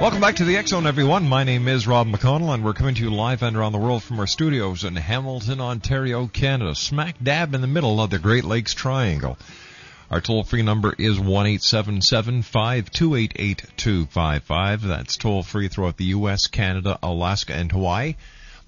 Welcome 0.00 0.22
back 0.22 0.36
to 0.36 0.46
the 0.46 0.56
X 0.56 0.70
Zone, 0.70 0.86
everyone. 0.86 1.28
My 1.28 1.44
name 1.44 1.68
is 1.68 1.86
Rob 1.86 2.08
McConnell, 2.08 2.54
and 2.54 2.64
we're 2.64 2.72
coming 2.72 2.94
to 2.94 3.02
you 3.02 3.10
live 3.10 3.42
and 3.42 3.54
around 3.54 3.72
the 3.72 3.78
world 3.78 4.02
from 4.02 4.18
our 4.18 4.26
studios 4.26 4.82
in 4.82 4.96
Hamilton, 4.96 5.60
Ontario, 5.60 6.26
Canada, 6.26 6.74
smack 6.74 7.16
dab 7.22 7.54
in 7.54 7.60
the 7.60 7.66
middle 7.66 8.00
of 8.00 8.08
the 8.08 8.18
Great 8.18 8.44
Lakes 8.44 8.72
Triangle. 8.72 9.36
Our 10.10 10.22
toll 10.22 10.42
free 10.42 10.62
number 10.62 10.94
is 10.96 11.20
one 11.20 11.46
eight 11.46 11.62
seven 11.62 12.00
seven 12.00 12.40
five 12.40 12.90
two 12.90 13.14
eight 13.14 13.34
eight 13.36 13.62
two 13.76 14.06
five 14.06 14.42
five. 14.42 14.80
That's 14.80 15.18
toll 15.18 15.42
free 15.42 15.68
throughout 15.68 15.98
the 15.98 16.06
U.S., 16.16 16.46
Canada, 16.46 16.98
Alaska, 17.02 17.52
and 17.52 17.70
Hawaii. 17.70 18.14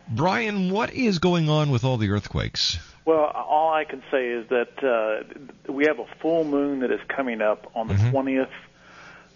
Brian, 0.08 0.70
what 0.70 0.92
is 0.92 1.18
going 1.18 1.48
on 1.48 1.70
with 1.70 1.84
all 1.84 1.96
the 1.96 2.10
earthquakes? 2.10 2.78
Well, 3.04 3.24
all 3.24 3.72
I 3.72 3.84
can 3.84 4.02
say 4.10 4.28
is 4.28 4.48
that 4.48 4.84
uh, 4.84 5.72
we 5.72 5.86
have 5.86 5.98
a 5.98 6.06
full 6.20 6.44
moon 6.44 6.80
that 6.80 6.92
is 6.92 7.00
coming 7.08 7.40
up 7.40 7.70
on 7.74 7.88
the 7.88 7.94
mm-hmm. 7.94 8.16
20th 8.16 8.50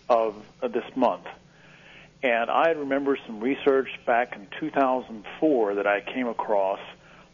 of, 0.08 0.34
of 0.62 0.72
this 0.72 0.84
month. 0.94 1.26
And 2.24 2.50
I 2.50 2.70
remember 2.70 3.18
some 3.26 3.38
research 3.38 4.00
back 4.06 4.34
in 4.34 4.48
2004 4.58 5.74
that 5.74 5.86
I 5.86 6.00
came 6.00 6.26
across 6.26 6.80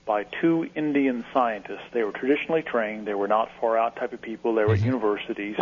by 0.04 0.24
two 0.24 0.68
Indian 0.74 1.24
scientists. 1.32 1.84
They 1.92 2.02
were 2.02 2.10
traditionally 2.10 2.62
trained. 2.62 3.06
They 3.06 3.14
were 3.14 3.28
not 3.28 3.50
far 3.60 3.78
out 3.78 3.94
type 3.94 4.12
of 4.12 4.20
people. 4.20 4.52
They 4.56 4.64
were 4.64 4.72
at 4.72 4.78
mm-hmm. 4.80 4.86
universities 4.86 5.56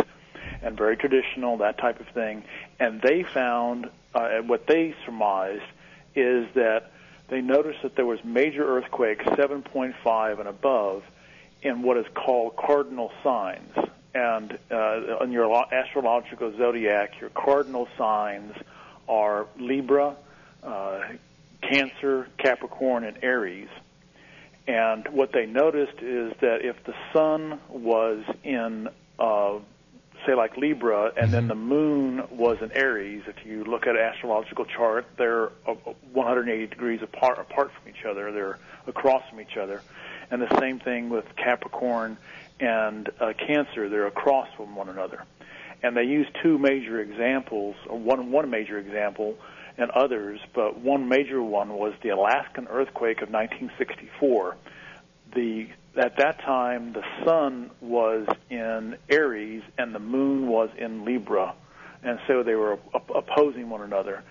and 0.63 0.75
very 0.75 0.97
traditional, 0.97 1.57
that 1.57 1.77
type 1.77 1.99
of 1.99 2.07
thing. 2.07 2.43
And 2.79 3.03
they 3.03 3.21
found 3.21 3.91
uh, 4.15 4.39
what 4.39 4.65
they 4.65 4.95
surmised 5.05 5.61
is 6.15 6.47
that 6.55 6.91
they 7.27 7.41
noticed 7.41 7.83
that 7.83 7.95
there 7.95 8.07
was 8.07 8.17
major 8.23 8.65
earthquakes 8.65 9.25
7.5 9.25 10.39
and 10.39 10.49
above 10.49 11.03
in 11.61 11.83
what 11.83 11.97
is 11.97 12.07
called 12.15 12.55
cardinal 12.55 13.11
signs. 13.23 13.75
And 14.15 14.57
uh, 14.71 15.19
in 15.21 15.31
your 15.31 15.71
astrological 15.71 16.57
zodiac, 16.57 17.21
your 17.21 17.29
cardinal 17.29 17.87
signs– 17.95 18.55
are 19.09 19.47
Libra, 19.59 20.15
uh, 20.63 21.01
Cancer, 21.61 22.27
Capricorn, 22.37 23.03
and 23.03 23.17
Aries. 23.21 23.67
And 24.67 25.07
what 25.09 25.31
they 25.33 25.45
noticed 25.45 25.99
is 26.01 26.33
that 26.41 26.59
if 26.61 26.83
the 26.85 26.93
sun 27.11 27.59
was 27.69 28.23
in, 28.43 28.87
uh, 29.17 29.57
say, 30.25 30.35
like 30.35 30.57
Libra, 30.57 31.11
and 31.17 31.31
then 31.31 31.43
mm-hmm. 31.43 31.47
the 31.49 31.55
moon 31.55 32.23
was 32.29 32.61
in 32.61 32.71
Aries, 32.71 33.23
if 33.25 33.45
you 33.45 33.63
look 33.63 33.87
at 33.87 33.95
an 33.95 34.01
astrological 34.01 34.65
chart, 34.65 35.07
they're 35.17 35.47
180 36.13 36.67
degrees 36.67 37.01
apart, 37.01 37.39
apart 37.39 37.71
from 37.71 37.89
each 37.89 38.05
other. 38.05 38.31
They're 38.31 38.59
across 38.85 39.27
from 39.29 39.41
each 39.41 39.57
other. 39.57 39.81
And 40.29 40.41
the 40.41 40.59
same 40.59 40.79
thing 40.79 41.09
with 41.09 41.25
Capricorn 41.35 42.17
and 42.59 43.09
uh, 43.19 43.33
Cancer. 43.33 43.89
They're 43.89 44.07
across 44.07 44.47
from 44.55 44.75
one 44.75 44.89
another 44.89 45.23
and 45.81 45.95
they 45.95 46.03
used 46.03 46.29
two 46.43 46.57
major 46.57 46.99
examples, 46.99 47.75
or 47.87 47.97
one 47.97 48.31
one 48.31 48.49
major 48.49 48.77
example, 48.77 49.35
and 49.77 49.89
others, 49.91 50.39
but 50.53 50.79
one 50.79 51.07
major 51.07 51.41
one 51.41 51.69
was 51.69 51.93
the 52.03 52.09
Alaskan 52.09 52.67
earthquake 52.69 53.21
of 53.21 53.29
1964. 53.29 54.57
The 55.35 55.67
at 55.97 56.17
that 56.17 56.39
time 56.41 56.93
the 56.93 57.03
sun 57.25 57.71
was 57.81 58.27
in 58.49 58.97
Aries 59.09 59.63
and 59.77 59.93
the 59.93 59.99
moon 59.99 60.47
was 60.47 60.69
in 60.77 61.05
Libra, 61.05 61.55
and 62.03 62.19
so 62.27 62.43
they 62.43 62.55
were 62.55 62.79
op- 62.93 63.09
opposing 63.15 63.69
one 63.69 63.81
another, 63.81 64.23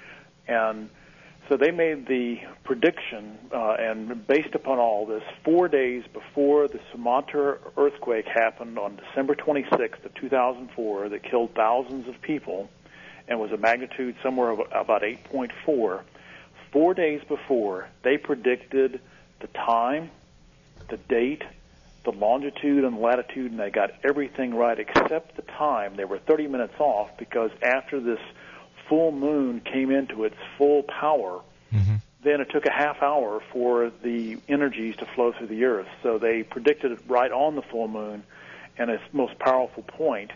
and 0.46 0.90
so 1.48 1.56
they 1.56 1.70
made 1.70 2.06
the 2.06 2.40
prediction, 2.64 3.38
uh, 3.52 3.76
and 3.78 4.26
based 4.26 4.54
upon 4.54 4.78
all 4.78 5.06
this, 5.06 5.22
four 5.44 5.68
days 5.68 6.04
before 6.12 6.68
the 6.68 6.80
Sumatra 6.92 7.58
earthquake 7.76 8.26
happened 8.26 8.78
on 8.78 8.96
December 8.96 9.34
26th 9.34 10.04
of 10.04 10.14
2004, 10.14 11.08
that 11.08 11.22
killed 11.22 11.54
thousands 11.54 12.06
of 12.06 12.20
people, 12.20 12.68
and 13.26 13.40
was 13.40 13.50
a 13.52 13.56
magnitude 13.56 14.16
somewhere 14.22 14.50
about 14.50 15.02
8.4. 15.02 16.02
Four 16.70 16.94
days 16.94 17.22
before, 17.26 17.88
they 18.02 18.18
predicted 18.18 19.00
the 19.40 19.46
time, 19.48 20.10
the 20.90 20.98
date, 20.98 21.42
the 22.04 22.12
longitude 22.12 22.84
and 22.84 23.00
latitude, 23.00 23.52
and 23.52 23.60
they 23.60 23.70
got 23.70 23.90
everything 24.04 24.54
right 24.54 24.78
except 24.78 25.36
the 25.36 25.42
time. 25.42 25.96
They 25.96 26.04
were 26.04 26.18
30 26.18 26.48
minutes 26.48 26.74
off 26.78 27.16
because 27.18 27.50
after 27.62 28.00
this 28.00 28.20
full 28.88 29.12
moon 29.12 29.60
came 29.60 29.90
into 29.90 30.24
its 30.24 30.36
full 30.56 30.82
power, 30.82 31.40
mm-hmm. 31.72 31.96
then 32.22 32.40
it 32.40 32.50
took 32.50 32.66
a 32.66 32.72
half 32.72 33.02
hour 33.02 33.40
for 33.52 33.90
the 34.02 34.38
energies 34.48 34.96
to 34.96 35.06
flow 35.06 35.32
through 35.32 35.48
the 35.48 35.64
earth. 35.64 35.88
So 36.02 36.18
they 36.18 36.42
predicted 36.42 36.92
it 36.92 37.00
right 37.06 37.30
on 37.30 37.54
the 37.54 37.62
full 37.62 37.88
moon 37.88 38.24
and 38.76 38.90
its 38.90 39.02
most 39.12 39.38
powerful 39.38 39.82
point, 39.82 40.30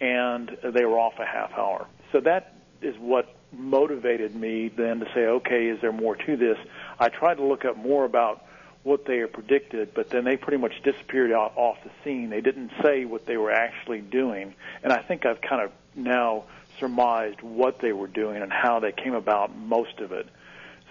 and 0.00 0.56
they 0.62 0.84
were 0.84 0.98
off 0.98 1.18
a 1.18 1.26
half 1.26 1.52
hour. 1.52 1.86
So 2.12 2.20
that 2.20 2.54
is 2.80 2.96
what 2.98 3.34
motivated 3.52 4.34
me 4.34 4.68
then 4.68 5.00
to 5.00 5.06
say, 5.14 5.26
okay, 5.26 5.66
is 5.66 5.80
there 5.80 5.92
more 5.92 6.16
to 6.16 6.36
this? 6.36 6.56
I 6.98 7.08
tried 7.08 7.36
to 7.36 7.44
look 7.44 7.64
up 7.64 7.76
more 7.76 8.04
about 8.04 8.44
what 8.82 9.04
they 9.04 9.18
had 9.18 9.32
predicted, 9.32 9.92
but 9.92 10.08
then 10.08 10.24
they 10.24 10.36
pretty 10.36 10.56
much 10.56 10.82
disappeared 10.82 11.32
off, 11.32 11.52
off 11.56 11.76
the 11.84 11.90
scene. 12.02 12.30
They 12.30 12.40
didn't 12.40 12.70
say 12.82 13.04
what 13.04 13.26
they 13.26 13.36
were 13.36 13.50
actually 13.50 14.00
doing, 14.00 14.54
and 14.82 14.92
I 14.92 15.02
think 15.02 15.26
I've 15.26 15.40
kind 15.40 15.62
of 15.62 15.72
now 15.94 16.44
surmised 16.80 17.40
what 17.42 17.78
they 17.80 17.92
were 17.92 18.08
doing 18.08 18.42
and 18.42 18.52
how 18.52 18.80
they 18.80 18.92
came 18.92 19.14
about 19.14 19.56
most 19.56 20.00
of 20.00 20.10
it. 20.10 20.26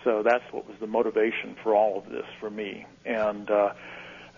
So 0.04 0.24
that's 0.24 0.44
what 0.54 0.66
was 0.66 0.78
the 0.80 0.88
motivation 0.88 1.58
for 1.62 1.76
all 1.76 1.98
of 1.98 2.10
this 2.10 2.26
for 2.40 2.50
me. 2.50 2.86
And 3.06 3.50
uh, 3.52 3.74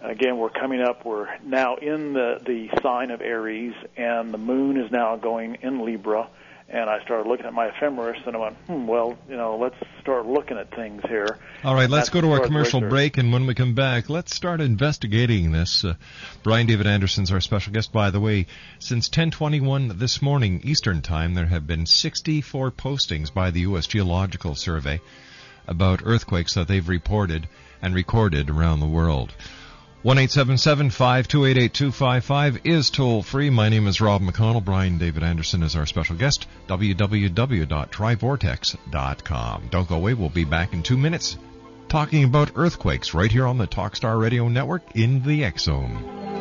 again, 0.01 0.37
we're 0.37 0.49
coming 0.49 0.81
up. 0.81 1.05
We're 1.05 1.27
now 1.43 1.75
in 1.75 2.13
the 2.13 2.39
the 2.43 2.69
sign 2.81 3.11
of 3.11 3.21
Aries, 3.21 3.75
and 3.95 4.33
the 4.33 4.39
moon 4.39 4.77
is 4.77 4.91
now 4.91 5.17
going 5.17 5.57
in 5.61 5.85
Libra. 5.85 6.27
And 6.73 6.89
I 6.89 7.03
started 7.03 7.27
looking 7.27 7.45
at 7.45 7.53
my 7.53 7.67
ephemeris, 7.67 8.21
and 8.25 8.33
I 8.33 8.39
went, 8.39 8.55
hmm, 8.65 8.87
well, 8.87 9.17
you 9.29 9.35
know, 9.35 9.57
let's 9.57 9.75
start 9.99 10.25
looking 10.25 10.57
at 10.57 10.73
things 10.73 11.01
here. 11.05 11.37
All 11.65 11.75
right, 11.75 11.89
let's 11.89 12.07
go 12.07 12.21
to 12.21 12.31
our 12.31 12.39
commercial 12.39 12.79
Richard. 12.79 12.89
break, 12.89 13.17
and 13.17 13.33
when 13.33 13.45
we 13.45 13.53
come 13.53 13.75
back, 13.75 14.09
let's 14.09 14.33
start 14.33 14.61
investigating 14.61 15.51
this. 15.51 15.83
Uh, 15.83 15.95
Brian 16.43 16.67
David 16.67 16.87
Anderson's 16.87 17.29
our 17.29 17.41
special 17.41 17.73
guest. 17.73 17.91
By 17.91 18.09
the 18.09 18.21
way, 18.21 18.47
since 18.79 19.09
10:21 19.09 19.99
this 19.99 20.21
morning 20.21 20.61
Eastern 20.63 21.01
Time, 21.01 21.33
there 21.33 21.47
have 21.47 21.67
been 21.67 21.85
64 21.85 22.71
postings 22.71 23.33
by 23.33 23.51
the 23.51 23.61
U.S. 23.61 23.85
Geological 23.85 24.55
Survey 24.55 25.01
about 25.67 26.01
earthquakes 26.05 26.53
that 26.53 26.69
they've 26.69 26.87
reported 26.87 27.49
and 27.81 27.93
recorded 27.93 28.49
around 28.49 28.79
the 28.79 28.87
world. 28.87 29.33
1-877-528-8255 30.03 32.65
is 32.65 32.89
toll 32.89 33.21
free. 33.21 33.51
My 33.51 33.69
name 33.69 33.85
is 33.87 34.01
Rob 34.01 34.21
McConnell. 34.21 34.65
Brian 34.65 34.97
David 34.97 35.21
Anderson 35.21 35.61
is 35.61 35.75
our 35.75 35.85
special 35.85 36.15
guest. 36.15 36.47
www.trivortex.com. 36.67 39.67
Don't 39.69 39.87
go 39.87 39.95
away. 39.95 40.15
We'll 40.15 40.29
be 40.29 40.45
back 40.45 40.73
in 40.73 40.81
two 40.81 40.97
minutes 40.97 41.37
talking 41.91 42.23
about 42.23 42.51
earthquakes 42.55 43.13
right 43.13 43.31
here 43.31 43.45
on 43.45 43.57
the 43.57 43.67
Talkstar 43.67 44.19
Radio 44.19 44.47
Network 44.47 44.95
in 44.95 45.21
the 45.23 45.43
X 45.43 45.63
Zone. 45.63 46.40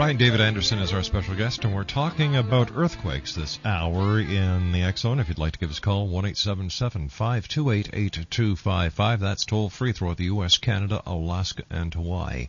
Brian 0.00 0.16
David 0.16 0.40
Anderson 0.40 0.78
is 0.78 0.94
our 0.94 1.02
special 1.02 1.34
guest, 1.34 1.62
and 1.62 1.74
we're 1.74 1.84
talking 1.84 2.34
about 2.34 2.74
earthquakes 2.74 3.34
this 3.34 3.58
hour 3.66 4.18
in 4.18 4.72
the 4.72 4.90
Zone. 4.96 5.20
If 5.20 5.28
you'd 5.28 5.36
like 5.36 5.52
to 5.52 5.58
give 5.58 5.68
us 5.68 5.76
a 5.76 5.82
call, 5.82 6.08
1 6.08 6.24
528 6.32 7.90
8255. 7.92 9.20
That's 9.20 9.44
toll 9.44 9.68
free 9.68 9.92
throughout 9.92 10.16
the 10.16 10.24
U.S., 10.24 10.56
Canada, 10.56 11.02
Alaska, 11.04 11.64
and 11.68 11.92
Hawaii. 11.92 12.48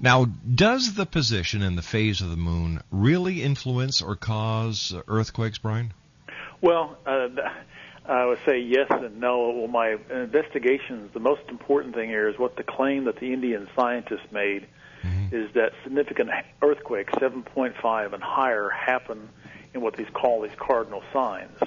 Now, 0.00 0.24
does 0.24 0.94
the 0.94 1.06
position 1.06 1.62
and 1.62 1.78
the 1.78 1.82
phase 1.82 2.20
of 2.20 2.30
the 2.30 2.36
moon 2.36 2.82
really 2.90 3.44
influence 3.44 4.02
or 4.02 4.16
cause 4.16 4.92
earthquakes, 5.06 5.58
Brian? 5.58 5.92
Well, 6.60 6.98
uh, 7.06 7.28
I 8.06 8.26
would 8.26 8.40
say 8.44 8.58
yes 8.58 8.88
and 8.90 9.20
no. 9.20 9.50
Well, 9.50 9.68
my 9.68 9.96
investigations, 10.10 11.12
the 11.14 11.20
most 11.20 11.42
important 11.48 11.94
thing 11.94 12.08
here 12.08 12.28
is 12.28 12.36
what 12.40 12.56
the 12.56 12.64
claim 12.64 13.04
that 13.04 13.20
the 13.20 13.32
Indian 13.32 13.68
scientists 13.76 14.32
made 14.32 14.66
is 15.32 15.52
that 15.54 15.72
significant 15.84 16.30
earthquakes, 16.62 17.12
7.5 17.14 18.12
and 18.12 18.22
higher, 18.22 18.68
happen 18.68 19.28
in 19.74 19.80
what 19.80 19.96
these 19.96 20.08
call 20.12 20.42
these 20.42 20.56
cardinal 20.56 21.02
signs. 21.12 21.58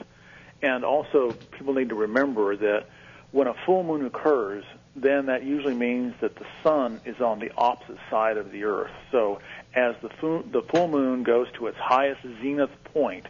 And 0.61 0.83
also, 0.83 1.31
people 1.51 1.73
need 1.73 1.89
to 1.89 1.95
remember 1.95 2.55
that 2.55 2.87
when 3.31 3.47
a 3.47 3.53
full 3.65 3.83
moon 3.83 4.05
occurs, 4.05 4.63
then 4.95 5.25
that 5.25 5.43
usually 5.43 5.73
means 5.73 6.13
that 6.21 6.35
the 6.35 6.45
sun 6.63 7.01
is 7.05 7.19
on 7.19 7.39
the 7.39 7.51
opposite 7.57 7.97
side 8.09 8.37
of 8.37 8.51
the 8.51 8.63
earth. 8.63 8.91
So, 9.11 9.39
as 9.73 9.95
the 10.01 10.09
fu- 10.09 10.43
the 10.51 10.61
full 10.61 10.87
moon 10.87 11.23
goes 11.23 11.47
to 11.53 11.67
its 11.67 11.77
highest 11.77 12.21
zenith 12.41 12.69
point, 12.93 13.25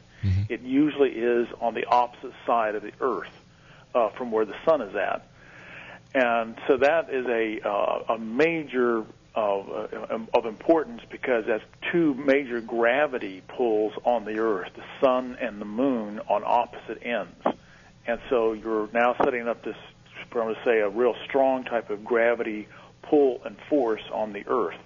it 0.50 0.62
usually 0.62 1.12
is 1.12 1.48
on 1.60 1.74
the 1.74 1.86
opposite 1.86 2.33
side 2.45 2.75
of 2.75 2.83
the 2.83 2.91
earth 3.01 3.31
uh, 3.95 4.10
from 4.10 4.31
where 4.31 4.45
the 4.45 4.55
sun 4.65 4.81
is 4.81 4.95
at. 4.95 5.27
And 6.13 6.55
so 6.67 6.77
that 6.77 7.10
is 7.10 7.25
a 7.25 7.67
uh, 7.67 8.13
a 8.13 8.19
major 8.19 9.03
of 9.35 9.69
uh, 9.69 10.17
of 10.33 10.45
importance 10.45 11.01
because 11.09 11.45
that's 11.47 11.63
two 11.91 12.13
major 12.13 12.61
gravity 12.61 13.41
pulls 13.47 13.93
on 14.03 14.25
the 14.25 14.37
Earth: 14.39 14.69
the 14.75 14.83
sun 15.01 15.37
and 15.41 15.59
the 15.59 15.65
moon 15.65 16.19
on 16.29 16.43
opposite 16.45 17.01
ends. 17.03 17.57
And 18.05 18.19
so 18.29 18.53
you're 18.53 18.89
now 18.93 19.15
setting 19.23 19.47
up 19.47 19.63
this, 19.63 19.77
I'm 20.19 20.29
going 20.31 20.55
to 20.55 20.61
say, 20.65 20.79
a 20.79 20.89
real 20.89 21.15
strong 21.25 21.63
type 21.63 21.89
of 21.89 22.03
gravity 22.03 22.67
pull 23.01 23.41
and 23.45 23.55
force 23.69 24.01
on 24.11 24.33
the 24.33 24.43
Earth. 24.47 24.79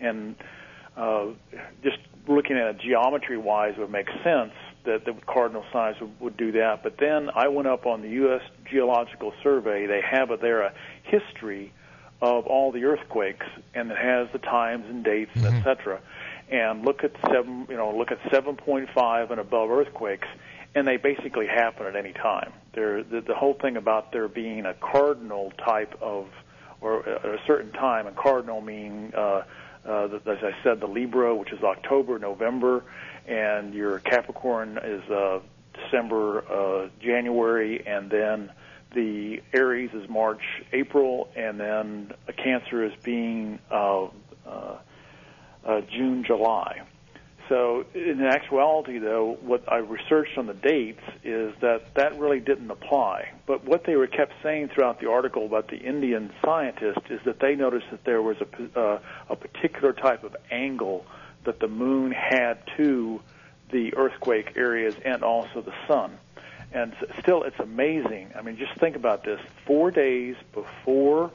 and 0.00 0.36
uh, 0.96 1.26
just 1.82 1.98
looking 2.28 2.56
at 2.56 2.74
it 2.74 2.78
geometry 2.80 3.38
wise 3.38 3.74
would 3.78 3.90
make 3.90 4.08
sense 4.22 4.52
that 4.84 5.04
the 5.04 5.14
cardinal 5.26 5.64
signs 5.72 5.96
would, 6.00 6.20
would 6.20 6.36
do 6.36 6.52
that. 6.52 6.82
But 6.82 6.96
then 6.98 7.30
I 7.34 7.48
went 7.48 7.68
up 7.68 7.86
on 7.86 8.02
the 8.02 8.08
U.S. 8.10 8.42
Geological 8.70 9.32
Survey. 9.42 9.86
They 9.86 10.00
have 10.02 10.30
a, 10.30 10.36
there 10.36 10.62
a 10.62 10.74
history 11.04 11.72
of 12.22 12.46
all 12.46 12.70
the 12.70 12.84
earthquakes, 12.84 13.46
and 13.74 13.90
it 13.90 13.98
has 13.98 14.28
the 14.32 14.38
times 14.38 14.86
and 14.88 15.04
dates, 15.04 15.32
mm-hmm. 15.34 15.46
and 15.46 15.56
et 15.56 15.64
cetera. 15.64 16.00
And 16.48 16.84
look 16.84 17.02
at 17.02 17.12
seven, 17.26 17.66
you 17.68 17.76
know, 17.76 17.94
look 17.96 18.12
at 18.12 18.22
7.5 18.30 19.30
and 19.30 19.40
above 19.40 19.70
earthquakes, 19.70 20.28
and 20.74 20.86
they 20.86 20.96
basically 20.96 21.48
happen 21.48 21.86
at 21.86 21.96
any 21.96 22.12
time. 22.12 22.52
There, 22.74 23.02
the, 23.02 23.22
the 23.22 23.34
whole 23.34 23.54
thing 23.54 23.76
about 23.76 24.12
there 24.12 24.28
being 24.28 24.66
a 24.66 24.74
cardinal 24.74 25.52
type 25.58 25.98
of, 26.00 26.28
or 26.80 27.06
at 27.08 27.24
a 27.24 27.40
certain 27.44 27.72
time, 27.72 28.06
and 28.06 28.16
cardinal 28.16 28.60
meaning, 28.60 29.12
uh, 29.16 29.42
uh, 29.84 30.04
as 30.24 30.38
I 30.44 30.52
said, 30.62 30.78
the 30.78 30.86
Libra, 30.86 31.34
which 31.34 31.52
is 31.52 31.62
October, 31.64 32.20
November, 32.20 32.84
and 33.26 33.74
your 33.74 33.98
Capricorn 33.98 34.78
is 34.78 35.02
uh, 35.10 35.40
December, 35.74 36.44
uh, 36.48 36.88
January, 37.00 37.84
and 37.84 38.08
then 38.08 38.52
the 38.94 39.40
Aries 39.52 39.90
is 39.94 40.08
March, 40.08 40.42
April, 40.72 41.28
and 41.36 41.58
then 41.58 42.12
a 42.28 42.32
Cancer 42.32 42.84
is 42.84 42.92
being 43.02 43.58
uh, 43.70 44.04
uh, 44.46 44.78
uh, 45.64 45.80
June, 45.90 46.24
July. 46.26 46.82
So, 47.48 47.84
in 47.94 48.22
actuality, 48.22 48.98
though, 48.98 49.36
what 49.42 49.70
I 49.70 49.78
researched 49.78 50.38
on 50.38 50.46
the 50.46 50.54
dates 50.54 51.02
is 51.24 51.52
that 51.60 51.94
that 51.96 52.18
really 52.18 52.40
didn't 52.40 52.70
apply. 52.70 53.32
But 53.46 53.64
what 53.64 53.84
they 53.84 53.96
were 53.96 54.06
kept 54.06 54.32
saying 54.42 54.70
throughout 54.74 55.00
the 55.00 55.10
article 55.10 55.44
about 55.44 55.68
the 55.68 55.76
Indian 55.76 56.32
scientist 56.44 57.00
is 57.10 57.20
that 57.26 57.40
they 57.40 57.54
noticed 57.54 57.86
that 57.90 58.04
there 58.04 58.22
was 58.22 58.36
a, 58.40 58.78
uh, 58.78 59.00
a 59.28 59.36
particular 59.36 59.92
type 59.92 60.24
of 60.24 60.36
angle 60.50 61.04
that 61.44 61.60
the 61.60 61.68
moon 61.68 62.12
had 62.12 62.58
to 62.76 63.20
the 63.70 63.94
earthquake 63.96 64.52
areas 64.56 64.94
and 65.04 65.22
also 65.22 65.62
the 65.62 65.74
sun. 65.88 66.16
And 66.72 66.94
still, 67.20 67.42
it's 67.42 67.58
amazing. 67.58 68.30
I 68.34 68.42
mean, 68.42 68.56
just 68.56 68.78
think 68.80 68.96
about 68.96 69.24
this. 69.24 69.40
Four 69.66 69.90
days 69.90 70.36
before 70.54 71.30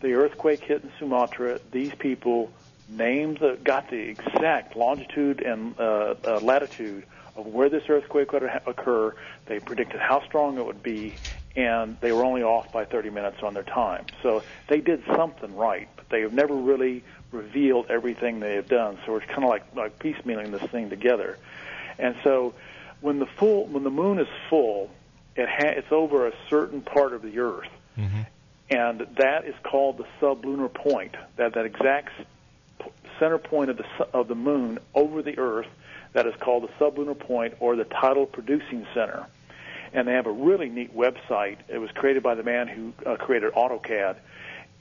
the 0.00 0.14
earthquake 0.14 0.62
hit 0.62 0.82
in 0.82 0.90
Sumatra, 0.98 1.60
these 1.72 1.92
people 1.98 2.50
named 2.88 3.38
the, 3.38 3.58
got 3.62 3.90
the 3.90 3.98
exact 3.98 4.76
longitude 4.76 5.42
and 5.42 5.78
uh, 5.78 6.14
uh, 6.26 6.40
latitude 6.40 7.04
of 7.36 7.46
where 7.46 7.68
this 7.68 7.84
earthquake 7.88 8.32
would 8.32 8.42
occur. 8.66 9.14
They 9.46 9.60
predicted 9.60 10.00
how 10.00 10.24
strong 10.26 10.58
it 10.58 10.64
would 10.64 10.82
be, 10.82 11.18
and 11.54 11.98
they 12.00 12.10
were 12.10 12.24
only 12.24 12.42
off 12.42 12.72
by 12.72 12.86
30 12.86 13.10
minutes 13.10 13.42
on 13.42 13.52
their 13.54 13.62
time. 13.62 14.06
So 14.22 14.42
they 14.68 14.80
did 14.80 15.02
something 15.16 15.54
right, 15.54 15.88
but 15.96 16.08
they 16.08 16.22
have 16.22 16.32
never 16.32 16.54
really 16.54 17.04
revealed 17.30 17.86
everything 17.90 18.40
they 18.40 18.54
have 18.54 18.68
done. 18.68 18.98
So 19.06 19.16
it's 19.16 19.26
kind 19.26 19.44
of 19.44 19.50
like 19.50 19.64
like 19.76 19.98
piecemealing 19.98 20.50
this 20.50 20.68
thing 20.70 20.90
together. 20.90 21.38
And 21.98 22.16
so 22.24 22.54
when 23.00 23.18
the 23.18 23.26
full 23.26 23.66
when 23.66 23.84
the 23.84 23.90
moon 23.90 24.18
is 24.18 24.28
full, 24.48 24.90
it 25.36 25.48
ha- 25.48 25.74
it's 25.76 25.90
over 25.90 26.26
a 26.26 26.32
certain 26.48 26.80
part 26.80 27.12
of 27.12 27.22
the 27.22 27.38
Earth, 27.38 27.68
mm-hmm. 27.96 28.22
and 28.70 29.06
that 29.16 29.44
is 29.44 29.54
called 29.62 29.98
the 29.98 30.06
sublunar 30.20 30.72
point. 30.72 31.14
That 31.36 31.54
that 31.54 31.66
exact 31.66 32.12
center 33.18 33.38
point 33.38 33.70
of 33.70 33.76
the 33.76 33.86
of 34.12 34.28
the 34.28 34.34
moon 34.34 34.78
over 34.94 35.22
the 35.22 35.38
Earth. 35.38 35.68
That 36.12 36.26
is 36.26 36.34
called 36.40 36.64
the 36.64 36.84
sublunar 36.84 37.18
point 37.18 37.54
or 37.60 37.76
the 37.76 37.84
tidal 37.84 38.26
producing 38.26 38.86
center. 38.94 39.26
And 39.92 40.06
they 40.06 40.12
have 40.12 40.26
a 40.26 40.32
really 40.32 40.68
neat 40.68 40.94
website. 40.94 41.58
It 41.68 41.78
was 41.78 41.90
created 41.92 42.22
by 42.22 42.34
the 42.34 42.42
man 42.42 42.68
who 42.68 42.92
uh, 43.04 43.16
created 43.16 43.52
AutoCAD 43.52 44.16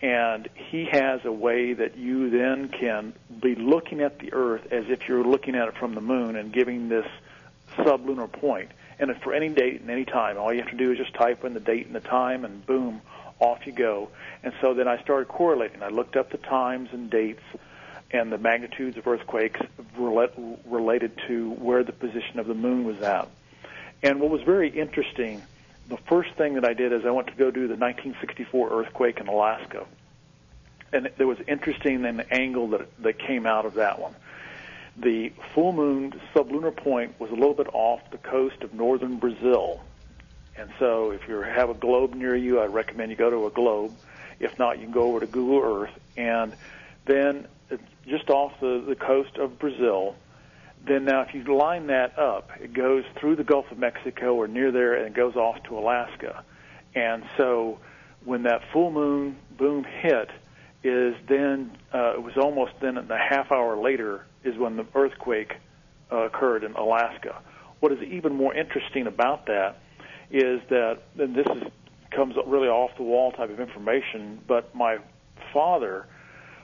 and 0.01 0.47
he 0.53 0.85
has 0.85 1.25
a 1.25 1.31
way 1.31 1.73
that 1.73 1.97
you 1.97 2.29
then 2.29 2.69
can 2.69 3.13
be 3.41 3.55
looking 3.55 4.01
at 4.01 4.19
the 4.19 4.33
Earth 4.33 4.71
as 4.71 4.85
if 4.87 5.07
you're 5.07 5.23
looking 5.23 5.55
at 5.55 5.67
it 5.67 5.75
from 5.77 5.93
the 5.93 6.01
moon 6.01 6.35
and 6.35 6.53
giving 6.53 6.87
this 6.87 7.07
sublunar 7.83 8.31
point. 8.31 8.71
And 8.99 9.15
for 9.21 9.33
any 9.33 9.49
date 9.49 9.81
and 9.81 9.89
any 9.89 10.05
time, 10.05 10.37
all 10.37 10.53
you 10.53 10.59
have 10.61 10.71
to 10.71 10.77
do 10.77 10.91
is 10.91 10.97
just 10.97 11.13
type 11.13 11.45
in 11.45 11.53
the 11.53 11.59
date 11.59 11.85
and 11.85 11.95
the 11.95 12.01
time, 12.01 12.43
and 12.43 12.65
boom, 12.65 13.01
off 13.39 13.65
you 13.65 13.71
go. 13.71 14.09
And 14.43 14.53
so 14.61 14.73
then 14.73 14.87
I 14.87 15.01
started 15.01 15.27
correlating. 15.27 15.81
I 15.81 15.89
looked 15.89 16.15
up 16.15 16.31
the 16.31 16.37
times 16.37 16.89
and 16.91 17.09
dates 17.09 17.43
and 18.11 18.31
the 18.31 18.37
magnitudes 18.37 18.97
of 18.97 19.07
earthquakes 19.07 19.61
related 19.95 21.19
to 21.27 21.51
where 21.51 21.83
the 21.83 21.91
position 21.91 22.39
of 22.39 22.47
the 22.47 22.55
moon 22.55 22.83
was 22.83 22.99
at. 23.01 23.29
And 24.01 24.19
what 24.19 24.31
was 24.31 24.41
very 24.41 24.69
interesting 24.69 25.41
the 25.89 25.97
first 26.07 26.31
thing 26.35 26.53
that 26.53 26.63
I 26.63 26.73
did 26.73 26.93
is 26.93 27.03
I 27.05 27.11
went 27.11 27.27
to 27.27 27.33
go 27.33 27.49
do 27.49 27.67
the 27.67 27.75
1964 27.75 28.69
earthquake 28.71 29.19
in 29.19 29.27
Alaska, 29.27 29.85
and 30.93 31.09
it 31.17 31.25
was 31.25 31.39
interesting 31.47 32.05
in 32.05 32.17
the 32.17 32.33
angle 32.33 32.69
that 32.69 33.01
that 33.01 33.19
came 33.19 33.45
out 33.45 33.65
of 33.65 33.73
that 33.73 33.99
one. 33.99 34.15
The 35.01 35.31
full 35.53 35.71
moon 35.71 36.19
sublunar 36.33 36.75
point 36.75 37.19
was 37.19 37.31
a 37.31 37.33
little 37.33 37.53
bit 37.53 37.67
off 37.73 38.01
the 38.11 38.17
coast 38.17 38.61
of 38.63 38.73
northern 38.73 39.17
Brazil, 39.17 39.81
and 40.57 40.69
so 40.77 41.11
if 41.11 41.27
you 41.27 41.35
have 41.41 41.69
a 41.69 41.73
globe 41.73 42.13
near 42.13 42.35
you, 42.35 42.61
I'd 42.61 42.73
recommend 42.73 43.11
you 43.11 43.17
go 43.17 43.29
to 43.29 43.45
a 43.45 43.49
globe. 43.49 43.95
If 44.39 44.59
not, 44.59 44.77
you 44.77 44.85
can 44.85 44.93
go 44.93 45.03
over 45.03 45.21
to 45.21 45.25
Google 45.25 45.61
Earth, 45.63 45.93
and 46.17 46.53
then 47.05 47.47
just 48.09 48.29
off 48.29 48.59
the, 48.59 48.83
the 48.87 48.95
coast 48.95 49.37
of 49.37 49.59
Brazil, 49.59 50.15
then 50.85 51.05
now 51.05 51.21
if 51.21 51.33
you 51.33 51.43
line 51.43 51.87
that 51.87 52.17
up, 52.17 52.49
it 52.59 52.73
goes 52.73 53.03
through 53.15 53.35
the 53.35 53.43
Gulf 53.43 53.71
of 53.71 53.77
Mexico 53.77 54.35
or 54.35 54.47
near 54.47 54.71
there 54.71 54.95
and 54.95 55.07
it 55.07 55.13
goes 55.13 55.35
off 55.35 55.61
to 55.63 55.77
Alaska. 55.77 56.43
And 56.95 57.23
so 57.37 57.79
when 58.25 58.43
that 58.43 58.61
full 58.71 58.91
moon 58.91 59.37
boom 59.57 59.83
hit, 59.83 60.29
is 60.81 61.15
then 61.27 61.71
uh, 61.93 62.13
it 62.13 62.23
was 62.23 62.37
almost 62.37 62.71
then 62.81 62.97
a 62.97 63.17
half 63.17 63.51
hour 63.51 63.75
later 63.75 64.25
is 64.43 64.57
when 64.57 64.77
the 64.77 64.85
earthquake 64.95 65.53
uh, 66.11 66.17
occurred 66.25 66.63
in 66.63 66.73
Alaska. 66.73 67.41
What 67.79 67.91
is 67.91 67.99
even 68.01 68.35
more 68.35 68.53
interesting 68.53 69.07
about 69.07 69.45
that 69.47 69.77
is 70.31 70.61
that, 70.69 70.99
and 71.17 71.35
this 71.35 71.47
is 71.47 71.63
comes 72.11 72.35
really 72.47 72.67
off 72.67 72.89
the 72.97 73.03
wall 73.03 73.31
type 73.31 73.51
of 73.51 73.59
information, 73.59 74.39
but 74.47 74.73
my 74.73 74.97
father 75.53 76.07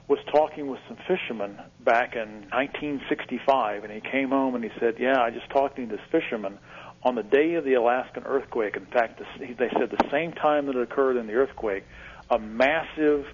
was 0.08 0.20
talking 0.32 0.68
with 0.68 0.80
some 0.88 0.98
fishermen 1.08 1.60
back 1.84 2.16
in 2.16 2.48
1965, 2.50 3.84
and 3.84 3.94
he 3.94 4.02
came 4.02 4.30
home 4.30 4.56
and 4.56 4.64
he 4.64 4.72
said, 4.80 4.96
"Yeah, 5.00 5.22
I 5.22 5.30
just 5.30 5.50
talked 5.52 5.76
to 5.78 5.86
this 5.86 6.00
fisherman 6.12 6.58
on 7.04 7.16
the 7.16 7.24
day 7.24 7.54
of 7.54 7.64
the 7.64 7.76
Alaskan 7.76 8.24
earthquake. 8.26 8.76
In 8.76 8.86
fact, 8.88 9.22
they 9.40 9.70
said 9.78 9.92
the 9.92 10.10
same 10.12 10.34
time 10.34 10.66
that 10.66 10.76
it 10.76 10.82
occurred 10.82 11.18
in 11.18 11.28
the 11.28 11.34
earthquake, 11.34 11.84
a 12.30 12.40
massive 12.40 13.26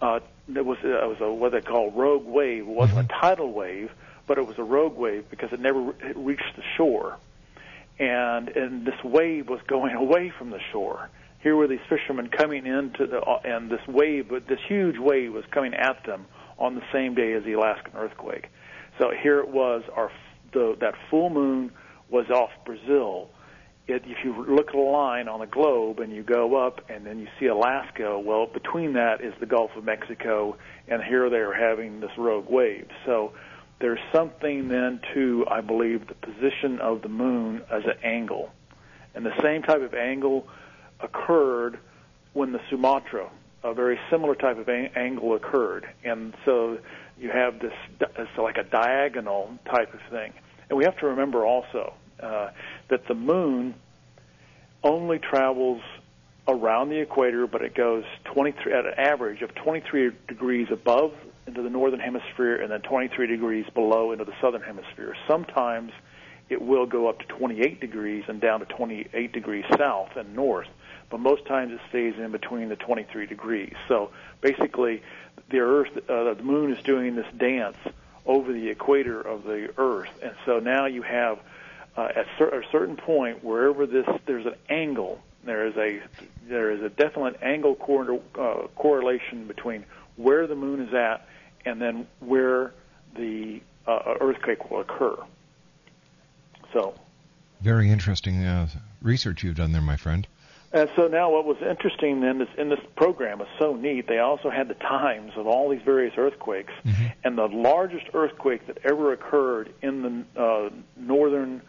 uh, 0.00 0.20
it 0.56 0.64
was 0.64 0.78
uh, 0.84 0.88
it 0.88 1.08
was 1.08 1.20
a 1.20 1.32
what 1.32 1.52
they 1.52 1.60
call 1.60 1.90
rogue 1.90 2.26
wave. 2.26 2.62
It 2.62 2.66
wasn't 2.66 3.08
mm-hmm. 3.08 3.16
a 3.16 3.20
tidal 3.20 3.52
wave, 3.52 3.90
but 4.26 4.38
it 4.38 4.46
was 4.46 4.58
a 4.58 4.64
rogue 4.64 4.96
wave 4.96 5.28
because 5.30 5.52
it 5.52 5.60
never 5.60 5.80
re- 5.80 6.12
reached 6.14 6.56
the 6.56 6.62
shore, 6.76 7.16
and 7.98 8.48
and 8.48 8.86
this 8.86 9.02
wave 9.04 9.48
was 9.48 9.60
going 9.66 9.94
away 10.06 10.32
from 10.36 10.50
the 10.50 10.60
shore." 10.72 11.08
here 11.42 11.56
were 11.56 11.66
these 11.66 11.80
fishermen 11.88 12.28
coming 12.28 12.66
into 12.66 13.06
the 13.06 13.20
uh, 13.20 13.40
and 13.44 13.70
this 13.70 13.86
wave, 13.88 14.28
but 14.28 14.46
this 14.46 14.60
huge 14.68 14.98
wave 14.98 15.32
was 15.32 15.44
coming 15.50 15.74
at 15.74 16.04
them 16.04 16.26
on 16.58 16.74
the 16.74 16.82
same 16.92 17.14
day 17.14 17.32
as 17.32 17.44
the 17.44 17.54
Alaskan 17.54 17.92
earthquake. 17.96 18.48
So 18.98 19.10
here 19.10 19.40
it 19.40 19.48
was, 19.48 19.82
our 19.94 20.12
the, 20.52 20.76
that 20.80 20.94
full 21.08 21.30
moon 21.30 21.72
was 22.10 22.28
off 22.30 22.50
Brazil. 22.64 23.30
It, 23.90 24.02
if 24.06 24.24
you 24.24 24.44
look 24.48 24.68
at 24.68 24.74
a 24.74 24.80
line 24.80 25.28
on 25.28 25.40
the 25.40 25.46
globe 25.46 25.98
and 25.98 26.14
you 26.14 26.22
go 26.22 26.56
up 26.64 26.80
and 26.88 27.04
then 27.04 27.18
you 27.18 27.28
see 27.38 27.46
Alaska, 27.46 28.18
well, 28.18 28.46
between 28.46 28.92
that 28.94 29.20
is 29.20 29.34
the 29.40 29.46
Gulf 29.46 29.72
of 29.76 29.84
Mexico, 29.84 30.56
and 30.88 31.02
here 31.02 31.28
they 31.28 31.38
are 31.38 31.52
having 31.52 32.00
this 32.00 32.10
rogue 32.16 32.48
wave. 32.48 32.88
So 33.04 33.32
there's 33.80 34.00
something 34.12 34.68
then 34.68 35.00
to, 35.14 35.44
I 35.50 35.60
believe, 35.60 36.06
the 36.06 36.14
position 36.14 36.78
of 36.80 37.02
the 37.02 37.08
moon 37.08 37.62
as 37.70 37.84
an 37.84 37.98
angle. 38.04 38.50
And 39.14 39.26
the 39.26 39.40
same 39.42 39.62
type 39.62 39.82
of 39.82 39.94
angle 39.94 40.46
occurred 41.00 41.78
when 42.32 42.52
the 42.52 42.60
Sumatra, 42.70 43.28
a 43.64 43.74
very 43.74 43.98
similar 44.10 44.34
type 44.34 44.58
of 44.58 44.68
an- 44.68 44.90
angle 44.94 45.34
occurred, 45.34 45.86
and 46.04 46.34
so 46.44 46.78
you 47.18 47.30
have 47.30 47.58
this 47.58 47.72
it's 48.00 48.38
like 48.38 48.56
a 48.56 48.62
diagonal 48.62 49.50
type 49.66 49.92
of 49.92 50.00
thing. 50.10 50.32
And 50.68 50.78
we 50.78 50.84
have 50.84 50.96
to 50.98 51.06
remember 51.06 51.44
also 51.44 51.94
uh, 52.22 52.50
that 52.90 53.06
the 53.08 53.14
moon 53.14 53.74
only 54.82 55.18
travels 55.18 55.82
around 56.46 56.88
the 56.88 57.00
equator, 57.00 57.46
but 57.46 57.62
it 57.62 57.74
goes 57.74 58.04
23 58.24 58.72
at 58.72 58.86
an 58.86 58.94
average 58.96 59.42
of 59.42 59.54
23 59.54 60.12
degrees 60.28 60.68
above 60.70 61.12
into 61.46 61.62
the 61.62 61.70
northern 61.70 62.00
hemisphere, 62.00 62.56
and 62.56 62.70
then 62.70 62.80
23 62.82 63.26
degrees 63.26 63.66
below 63.74 64.12
into 64.12 64.24
the 64.24 64.34
southern 64.40 64.62
hemisphere. 64.62 65.16
Sometimes 65.26 65.92
it 66.48 66.60
will 66.60 66.86
go 66.86 67.08
up 67.08 67.20
to 67.20 67.26
28 67.26 67.80
degrees 67.80 68.24
and 68.28 68.40
down 68.40 68.60
to 68.60 68.66
28 68.66 69.32
degrees 69.32 69.64
south 69.76 70.16
and 70.16 70.34
north 70.34 70.68
but 71.10 71.18
most 71.18 71.44
times 71.44 71.72
it 71.72 71.80
stays 71.88 72.14
in 72.18 72.30
between 72.30 72.68
the 72.68 72.76
23 72.76 73.26
degrees. 73.26 73.74
So 73.88 74.10
basically, 74.40 75.02
the 75.50 75.58
Earth, 75.58 75.90
uh, 76.08 76.34
the 76.34 76.42
Moon 76.42 76.72
is 76.72 76.82
doing 76.84 77.16
this 77.16 77.26
dance 77.36 77.76
over 78.24 78.52
the 78.52 78.68
equator 78.68 79.20
of 79.20 79.42
the 79.42 79.70
Earth, 79.76 80.10
and 80.22 80.32
so 80.46 80.60
now 80.60 80.86
you 80.86 81.02
have 81.02 81.40
uh, 81.96 82.08
at 82.14 82.26
cer- 82.38 82.48
a 82.48 82.62
certain 82.70 82.96
point 82.96 83.44
wherever 83.44 83.86
this 83.86 84.06
there's 84.26 84.46
an 84.46 84.54
angle, 84.68 85.20
there 85.44 85.66
is 85.66 85.76
a 85.76 86.00
there 86.48 86.70
is 86.70 86.82
a 86.82 86.88
definite 86.88 87.40
angle 87.42 87.74
cor- 87.74 88.20
uh, 88.38 88.66
correlation 88.76 89.46
between 89.46 89.84
where 90.16 90.46
the 90.46 90.54
Moon 90.54 90.80
is 90.80 90.94
at 90.94 91.26
and 91.64 91.80
then 91.80 92.06
where 92.20 92.72
the 93.16 93.60
uh, 93.86 94.14
earthquake 94.20 94.70
will 94.70 94.80
occur. 94.80 95.16
So, 96.72 96.94
very 97.60 97.90
interesting 97.90 98.44
uh, 98.44 98.68
research 99.02 99.42
you've 99.42 99.56
done 99.56 99.72
there, 99.72 99.82
my 99.82 99.96
friend. 99.96 100.26
And 100.72 100.88
so 100.94 101.08
now, 101.08 101.30
what 101.30 101.46
was 101.46 101.56
interesting 101.62 102.20
then 102.20 102.40
is 102.40 102.48
in 102.56 102.68
this 102.68 102.78
program 102.94 103.40
was 103.40 103.48
so 103.58 103.74
neat. 103.74 104.06
They 104.06 104.20
also 104.20 104.50
had 104.50 104.68
the 104.68 104.74
times 104.74 105.32
of 105.36 105.48
all 105.48 105.68
these 105.68 105.82
various 105.82 106.14
earthquakes, 106.16 106.72
mm-hmm. 106.84 107.06
and 107.24 107.36
the 107.36 107.48
largest 107.48 108.06
earthquake 108.14 108.68
that 108.68 108.78
ever 108.84 109.12
occurred 109.12 109.72
in 109.82 110.24
the 110.34 110.40
uh, 110.40 110.70
northern, 110.96 111.60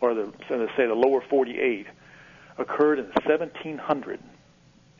or 0.00 0.14
the 0.14 0.32
let's 0.50 0.76
say 0.76 0.86
the 0.86 0.94
lower 0.94 1.22
48, 1.28 1.86
occurred 2.58 2.98
in 2.98 3.06
1700, 3.06 4.20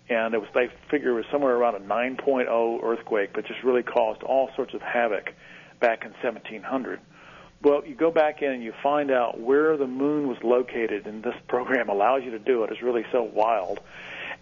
and 0.08 0.34
it 0.34 0.38
was 0.40 0.48
they 0.54 0.70
figure 0.90 1.10
it 1.10 1.14
was 1.14 1.24
somewhere 1.30 1.54
around 1.54 1.74
a 1.74 1.80
9.0 1.80 2.82
earthquake, 2.82 3.30
but 3.34 3.46
just 3.46 3.62
really 3.62 3.82
caused 3.82 4.22
all 4.22 4.50
sorts 4.56 4.74
of 4.74 4.80
havoc 4.80 5.32
back 5.80 6.04
in 6.04 6.12
1700. 6.22 7.00
Well, 7.60 7.84
you 7.84 7.96
go 7.96 8.12
back 8.12 8.40
in 8.40 8.52
and 8.52 8.62
you 8.62 8.72
find 8.82 9.10
out 9.10 9.40
where 9.40 9.76
the 9.76 9.86
moon 9.86 10.28
was 10.28 10.38
located, 10.44 11.06
and 11.06 11.22
this 11.22 11.34
program 11.48 11.88
allows 11.88 12.22
you 12.22 12.30
to 12.30 12.38
do 12.38 12.62
it. 12.62 12.70
It's 12.70 12.82
really 12.82 13.04
so 13.10 13.22
wild. 13.22 13.80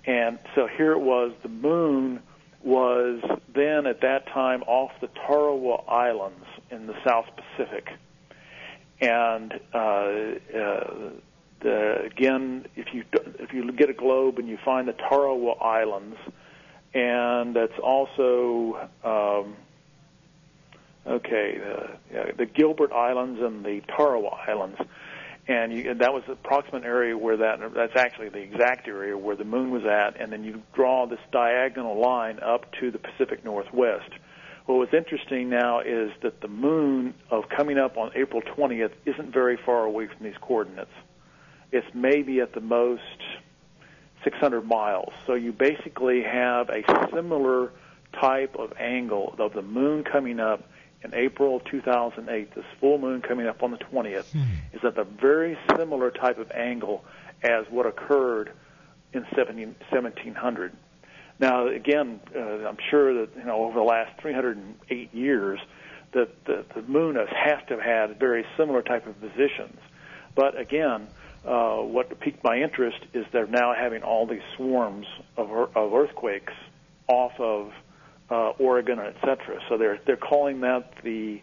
And 0.05 0.39
so 0.55 0.67
here 0.67 0.93
it 0.93 1.01
was. 1.01 1.33
The 1.43 1.49
moon 1.49 2.21
was 2.63 3.23
then 3.55 3.87
at 3.87 4.03
that 4.03 4.27
time 4.29 4.63
off 4.67 4.93
the 5.01 5.09
Tarawa 5.09 5.85
Islands 5.89 6.45
in 6.71 6.87
the 6.87 6.95
South 7.07 7.27
Pacific. 7.37 7.89
And 9.01 9.53
uh, 9.75 9.79
uh, 9.79 11.11
the, 11.61 12.03
again, 12.05 12.67
if 12.77 12.87
you 12.95 13.05
if 13.39 13.53
you 13.53 13.71
get 13.73 13.91
a 13.91 13.95
globe 13.95 14.39
and 14.39 14.49
you 14.49 14.59
find 14.65 14.89
the 14.89 14.95
Tarawa 14.95 15.53
Islands, 15.61 16.17
and 16.95 17.55
that's 17.55 17.79
also 17.83 18.89
um, 19.05 19.57
Okay, 21.07 21.59
the, 21.59 22.21
uh, 22.21 22.25
the 22.37 22.47
Gilbert 22.47 22.93
Islands 22.93 23.41
and 23.41 23.65
the 23.65 23.81
Tarawa 23.97 24.31
Islands, 24.49 24.77
and 25.47 25.73
you, 25.73 25.95
that 25.95 26.13
was 26.13 26.25
the 26.27 26.33
approximate 26.33 26.85
area 26.85 27.17
where 27.17 27.37
that 27.37 27.61
that's 27.75 27.95
actually 27.95 28.31
the 28.31 28.41
exact 28.41 28.89
area 28.89 29.17
where 29.17 29.37
the 29.37 29.45
moon 29.45 29.71
was 29.71 29.85
at, 29.85 30.21
and 30.21 30.33
then 30.33 30.43
you 30.43 30.63
draw 30.75 31.07
this 31.07 31.21
diagonal 31.31 32.01
line 32.01 32.41
up 32.41 32.67
to 32.81 32.91
the 32.91 32.99
Pacific 32.99 33.45
Northwest. 33.45 34.11
Well, 34.67 34.79
what's 34.79 34.95
interesting 34.95 35.49
now 35.49 35.81
is 35.81 36.11
that 36.23 36.41
the 36.41 36.49
moon 36.49 37.15
of 37.31 37.49
coming 37.49 37.79
up 37.79 37.97
on 37.97 38.11
April 38.17 38.43
20th 38.43 38.93
isn't 39.05 39.33
very 39.33 39.57
far 39.65 39.85
away 39.85 40.09
from 40.09 40.25
these 40.25 40.37
coordinates. 40.41 40.91
It's 41.71 41.87
maybe 41.95 42.41
at 42.41 42.53
the 42.53 42.61
most 42.61 43.03
600 44.25 44.63
miles. 44.63 45.13
So 45.27 45.35
you 45.35 45.53
basically 45.53 46.23
have 46.23 46.69
a 46.69 46.83
similar 47.15 47.73
type 48.21 48.57
of 48.57 48.73
angle 48.79 49.37
of 49.39 49.53
the 49.53 49.63
moon 49.63 50.03
coming 50.03 50.41
up 50.41 50.69
in 51.05 51.15
April 51.15 51.61
2008, 51.61 52.55
this 52.55 52.65
full 52.81 52.99
moon 52.99 53.23
coming 53.23 53.47
up 53.47 53.63
on 53.63 53.71
the 53.71 53.77
20th, 53.77 54.33
hmm. 54.33 54.43
is 54.73 54.81
at 54.85 54.99
a 54.99 55.05
very 55.05 55.57
similar 55.77 56.11
type 56.11 56.39
of 56.39 56.51
angle 56.51 57.05
as 57.43 57.67
what 57.71 57.87
occurred 57.87 58.51
in 59.13 59.23
1700. 59.23 60.77
Now, 61.39 61.69
again, 61.69 62.21
uh, 62.35 62.41
I'm 62.41 62.79
sure 62.91 63.27
that 63.27 63.37
you 63.37 63.45
know 63.45 63.65
over 63.65 63.79
the 63.79 63.85
last 63.85 64.21
308 64.21 65.15
years, 65.15 65.61
that 66.13 66.45
the, 66.47 66.65
the 66.75 66.83
moon 66.83 67.17
has, 67.17 67.29
has 67.29 67.59
to 67.69 67.75
have 67.75 67.83
had 67.83 68.19
very 68.19 68.47
similar 68.57 68.83
type 68.83 69.07
of 69.07 69.21
positions. 69.21 69.79
But 70.35 70.59
again, 70.59 71.09
uh, 71.45 71.77
what 71.77 72.19
piqued 72.21 72.43
my 72.43 72.59
interest 72.61 72.99
is 73.13 73.27
they're 73.33 73.47
now 73.47 73.75
having 73.75 74.03
all 74.03 74.27
these 74.27 74.43
swarms 74.57 75.07
of, 75.37 75.51
of 75.51 75.93
earthquakes 75.93 76.53
off 77.09 77.33
of 77.39 77.73
uh, 78.31 78.51
Oregon, 78.59 78.99
and 78.99 79.15
etc. 79.15 79.61
So 79.69 79.77
they're 79.77 80.01
they're 80.07 80.17
calling 80.17 80.61
that 80.63 80.93
the 81.05 81.41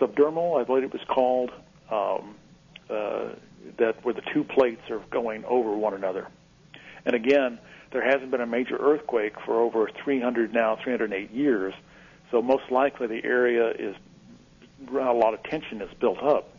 subdermal, 0.00 0.60
I 0.60 0.64
believe 0.64 0.84
it 0.84 0.92
was 0.92 1.04
called, 1.08 1.50
um, 1.90 2.34
uh, 2.90 3.34
that 3.76 4.04
where 4.04 4.14
the 4.14 4.22
two 4.32 4.44
plates 4.44 4.90
are 4.90 5.00
going 5.10 5.44
over 5.44 5.72
one 5.72 5.94
another. 5.94 6.28
And 7.04 7.14
again, 7.14 7.58
there 7.90 8.02
hasn't 8.02 8.30
been 8.30 8.40
a 8.40 8.46
major 8.46 8.76
earthquake 8.76 9.34
for 9.44 9.60
over 9.60 9.88
300 10.04 10.52
now, 10.52 10.76
308 10.82 11.30
years. 11.30 11.74
So 12.30 12.42
most 12.42 12.70
likely 12.70 13.06
the 13.06 13.24
area 13.24 13.70
is 13.70 13.96
a 14.92 15.12
lot 15.12 15.34
of 15.34 15.42
tension 15.42 15.80
is 15.80 15.92
built 15.98 16.22
up, 16.22 16.50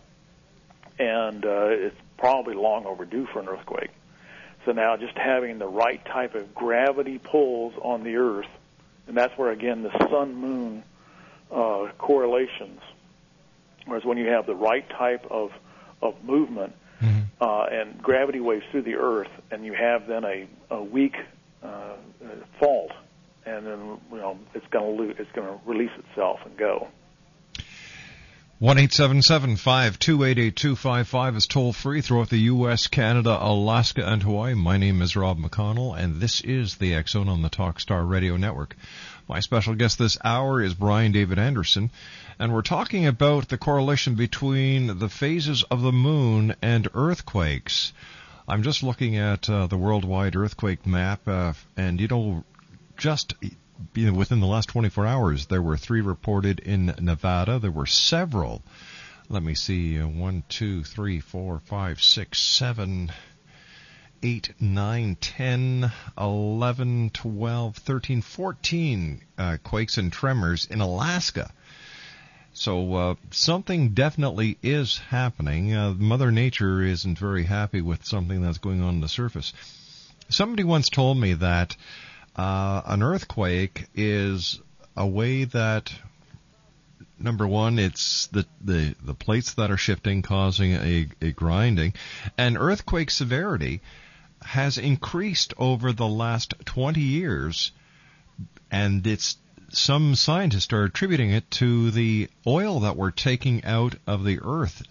and 0.97 1.45
uh, 1.45 1.67
it's 1.69 1.95
probably 2.17 2.55
long 2.55 2.85
overdue 2.85 3.27
for 3.27 3.39
an 3.39 3.47
earthquake. 3.47 3.91
So 4.65 4.71
now 4.71 4.97
just 4.97 5.17
having 5.17 5.59
the 5.59 5.67
right 5.67 6.03
type 6.05 6.35
of 6.35 6.53
gravity 6.53 7.17
pulls 7.17 7.73
on 7.81 8.03
the 8.03 8.17
Earth 8.17 8.47
and 9.09 9.17
that's 9.17 9.35
where 9.37 9.49
again 9.49 9.81
the 9.81 9.91
sun 10.09 10.35
moon 10.35 10.83
uh, 11.51 11.87
correlations. 11.97 12.79
Whereas 13.85 14.05
when 14.05 14.19
you 14.19 14.27
have 14.27 14.45
the 14.45 14.55
right 14.55 14.87
type 14.87 15.25
of 15.29 15.51
of 16.01 16.23
movement. 16.23 16.73
Uh, 17.41 17.63
and 17.71 18.01
gravity 18.01 18.39
waves 18.39 18.65
through 18.71 18.83
the 18.83 18.95
Earth, 18.95 19.31
and 19.51 19.65
you 19.65 19.73
have 19.73 20.07
then 20.07 20.23
a 20.25 20.47
a 20.71 20.81
weak 20.83 21.15
uh, 21.63 21.95
fault, 22.59 22.91
and 23.45 23.65
then 23.65 23.97
you 24.11 24.17
know 24.17 24.37
it's 24.53 24.67
going 24.67 24.97
to 24.97 25.03
lo- 25.03 25.13
it's 25.17 25.31
going 25.33 25.47
to 25.47 25.59
release 25.65 25.91
itself 25.97 26.39
and 26.45 26.57
go. 26.57 26.87
One 28.59 28.77
eight 28.77 28.91
seven 28.91 29.21
seven 29.21 29.55
five 29.55 29.97
two 29.99 30.25
eight 30.25 30.37
eight 30.37 30.57
two 30.57 30.75
five 30.75 31.07
five 31.07 31.37
is 31.37 31.47
toll 31.47 31.71
free 31.71 32.01
throughout 32.01 32.27
the 32.27 32.51
U.S., 32.51 32.87
Canada, 32.87 33.37
Alaska, 33.39 34.05
and 34.05 34.21
Hawaii. 34.21 34.53
My 34.53 34.75
name 34.75 35.01
is 35.01 35.15
Rob 35.15 35.39
McConnell, 35.39 35.97
and 35.97 36.19
this 36.19 36.41
is 36.41 36.75
the 36.75 36.93
X 36.93 37.11
Zone 37.11 37.29
on 37.29 37.41
the 37.41 37.49
Talkstar 37.49 38.05
Radio 38.05 38.35
Network. 38.35 38.75
My 39.29 39.39
special 39.39 39.75
guest 39.75 39.97
this 39.97 40.17
hour 40.25 40.61
is 40.61 40.73
Brian 40.73 41.13
David 41.13 41.39
Anderson, 41.39 41.89
and 42.37 42.51
we're 42.51 42.61
talking 42.61 43.05
about 43.07 43.47
the 43.47 43.57
correlation 43.57 44.15
between 44.15 44.99
the 44.99 45.07
phases 45.07 45.63
of 45.63 45.81
the 45.81 45.93
moon 45.93 46.53
and 46.61 46.89
earthquakes. 46.93 47.93
I'm 48.45 48.63
just 48.63 48.83
looking 48.83 49.15
at 49.15 49.49
uh, 49.49 49.67
the 49.67 49.77
worldwide 49.77 50.35
earthquake 50.35 50.85
map, 50.85 51.25
uh, 51.29 51.53
and 51.77 52.01
you 52.01 52.09
know, 52.09 52.43
just 52.97 53.35
you 53.93 54.11
know, 54.11 54.17
within 54.17 54.39
the 54.39 54.47
last 54.47 54.69
24 54.69 55.05
hours, 55.05 55.45
there 55.47 55.61
were 55.61 55.77
three 55.77 56.01
reported 56.01 56.59
in 56.59 56.93
Nevada. 56.99 57.59
There 57.59 57.71
were 57.71 57.85
several. 57.85 58.63
Let 59.29 59.43
me 59.43 59.55
see. 59.55 59.99
Uh, 59.99 60.07
one, 60.07 60.43
two, 60.49 60.83
three, 60.83 61.19
four, 61.19 61.59
five, 61.59 62.01
six, 62.01 62.39
seven, 62.39 63.11
eight, 64.23 64.53
nine, 64.59 65.15
ten, 65.15 65.91
eleven, 66.17 67.11
twelve, 67.11 67.77
thirteen, 67.77 68.21
fourteen 68.21 69.21
uh, 69.37 69.57
quakes 69.63 69.97
and 69.97 70.11
tremors 70.11 70.65
in 70.65 70.81
Alaska. 70.81 71.51
So 72.53 72.95
uh, 72.95 73.15
something 73.29 73.89
definitely 73.89 74.57
is 74.63 74.97
happening. 74.97 75.73
Uh, 75.73 75.93
Mother 75.93 76.31
Nature 76.31 76.81
isn't 76.81 77.17
very 77.17 77.43
happy 77.43 77.81
with 77.81 78.05
something 78.05 78.41
that's 78.41 78.57
going 78.57 78.81
on, 78.81 78.87
on 78.87 79.01
the 79.01 79.07
surface. 79.07 79.53
Somebody 80.29 80.63
once 80.63 80.89
told 80.89 81.17
me 81.17 81.35
that 81.35 81.75
uh, 82.39 82.81
an 82.85 83.03
earthquake 83.03 83.87
is 83.95 84.61
a 84.95 85.05
way 85.05 85.43
that 85.43 85.91
number 87.19 87.45
one, 87.45 87.77
it's 87.77 88.27
the, 88.27 88.45
the, 88.61 88.95
the 89.03 89.13
plates 89.13 89.55
that 89.55 89.69
are 89.71 89.77
shifting 89.77 90.21
causing 90.21 90.71
a, 90.71 91.07
a 91.21 91.31
grinding, 91.33 91.93
and 92.37 92.57
earthquake 92.57 93.11
severity 93.11 93.81
has 94.41 94.77
increased 94.77 95.53
over 95.57 95.91
the 95.91 96.07
last 96.07 96.53
20 96.63 97.01
years, 97.01 97.73
and 98.71 99.05
it's 99.05 99.35
some 99.71 100.15
scientists 100.15 100.71
are 100.71 100.85
attributing 100.85 101.31
it 101.31 101.51
to 101.51 101.91
the 101.91 102.29
oil 102.47 102.79
that 102.79 102.95
we're 102.95 103.11
taking 103.11 103.65
out 103.65 103.95
of 104.07 104.23
the 104.23 104.39
earth, 104.41 104.81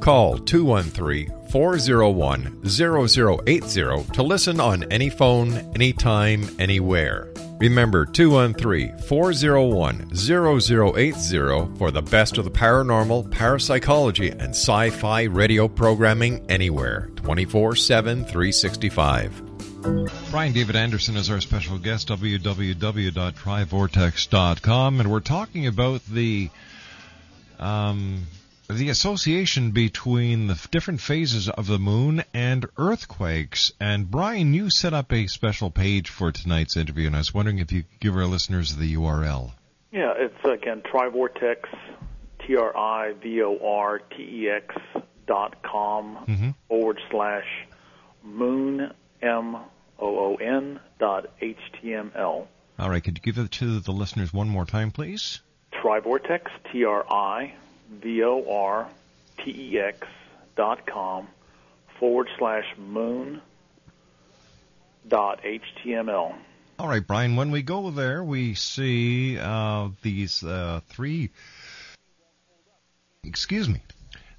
Call 0.00 0.38
213 0.38 1.30
401 1.50 2.66
0080 2.66 4.04
to 4.14 4.22
listen 4.22 4.58
on 4.58 4.84
any 4.84 5.10
phone, 5.10 5.52
anytime, 5.74 6.48
anywhere. 6.58 7.30
Remember 7.58 8.06
213 8.06 8.96
401 8.98 10.16
0080 10.16 11.76
for 11.76 11.90
the 11.90 12.00
best 12.00 12.38
of 12.38 12.46
the 12.46 12.50
paranormal, 12.50 13.30
parapsychology, 13.30 14.30
and 14.30 14.50
sci 14.50 14.88
fi 14.88 15.24
radio 15.24 15.68
programming 15.68 16.50
anywhere 16.50 17.10
24 17.16 17.76
7 17.76 18.24
365. 18.24 19.42
Brian 20.30 20.54
David 20.54 20.76
Anderson 20.76 21.16
is 21.16 21.30
our 21.30 21.40
special 21.40 21.78
guest, 21.78 22.08
www.trivortex.com, 22.08 25.00
and 25.00 25.10
we're 25.10 25.20
talking 25.20 25.66
about 25.66 26.04
the 26.06 26.50
um, 27.58 28.26
the 28.72 28.88
association 28.88 29.70
between 29.72 30.46
the 30.46 30.68
different 30.70 31.00
phases 31.00 31.48
of 31.48 31.66
the 31.66 31.78
moon 31.78 32.22
and 32.34 32.66
earthquakes. 32.76 33.72
And 33.80 34.10
Brian, 34.10 34.54
you 34.54 34.70
set 34.70 34.94
up 34.94 35.12
a 35.12 35.26
special 35.26 35.70
page 35.70 36.08
for 36.08 36.30
tonight's 36.32 36.76
interview, 36.76 37.06
and 37.06 37.16
I 37.16 37.18
was 37.20 37.34
wondering 37.34 37.58
if 37.58 37.72
you 37.72 37.82
could 37.82 38.00
give 38.00 38.16
our 38.16 38.26
listeners 38.26 38.76
the 38.76 38.94
URL. 38.94 39.52
Yeah, 39.92 40.12
it's 40.16 40.44
again 40.44 40.82
Trivortex, 40.82 41.56
T 42.46 42.56
R 42.56 42.76
I 42.76 43.12
V 43.22 43.42
O 43.42 43.58
R 43.64 43.98
T 43.98 44.22
E 44.22 44.48
X 44.50 44.74
dot 45.26 45.62
com 45.62 46.24
Mhm. 46.28 46.54
forward 46.68 47.00
slash 47.10 47.46
moon 48.22 48.92
M 49.22 49.56
O 49.56 50.18
O 50.18 50.34
N 50.36 50.80
dot 50.98 51.26
HTML. 51.40 52.46
All 52.78 52.88
right, 52.90 53.02
could 53.02 53.18
you 53.18 53.22
give 53.32 53.42
it 53.44 53.50
to 53.52 53.80
the 53.80 53.92
listeners 53.92 54.32
one 54.32 54.48
more 54.48 54.64
time, 54.64 54.90
please? 54.90 55.40
Trivortex, 55.72 56.42
T 56.72 56.84
R 56.84 57.04
I 57.10 57.52
V 57.90 58.22
O 58.22 58.44
R 58.48 58.88
T 59.38 59.50
E 59.50 59.78
X 59.78 60.06
dot 60.56 60.86
com 60.86 61.28
forward 61.98 62.28
slash 62.38 62.66
moon 62.78 63.40
dot 65.06 65.42
HTML. 65.42 66.34
All 66.78 66.88
right, 66.88 67.06
Brian. 67.06 67.36
When 67.36 67.50
we 67.50 67.62
go 67.62 67.90
there, 67.90 68.24
we 68.24 68.54
see 68.54 69.38
uh, 69.38 69.90
these 70.02 70.42
uh, 70.42 70.80
three. 70.88 71.30
Excuse 73.24 73.68
me. 73.68 73.82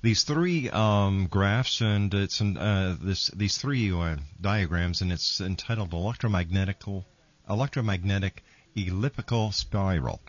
These 0.01 0.23
three 0.23 0.67
um, 0.71 1.27
graphs 1.27 1.81
and 1.81 2.11
it's 2.13 2.41
uh, 2.41 2.95
this 2.99 3.27
these 3.27 3.57
three 3.57 3.91
uh, 3.91 4.15
diagrams, 4.39 5.01
and 5.01 5.11
it's 5.11 5.39
entitled 5.39 5.91
electromagnetical 5.91 7.05
electromagnetic 7.47 8.43
elliptical 8.75 9.51
spiral. 9.51 10.19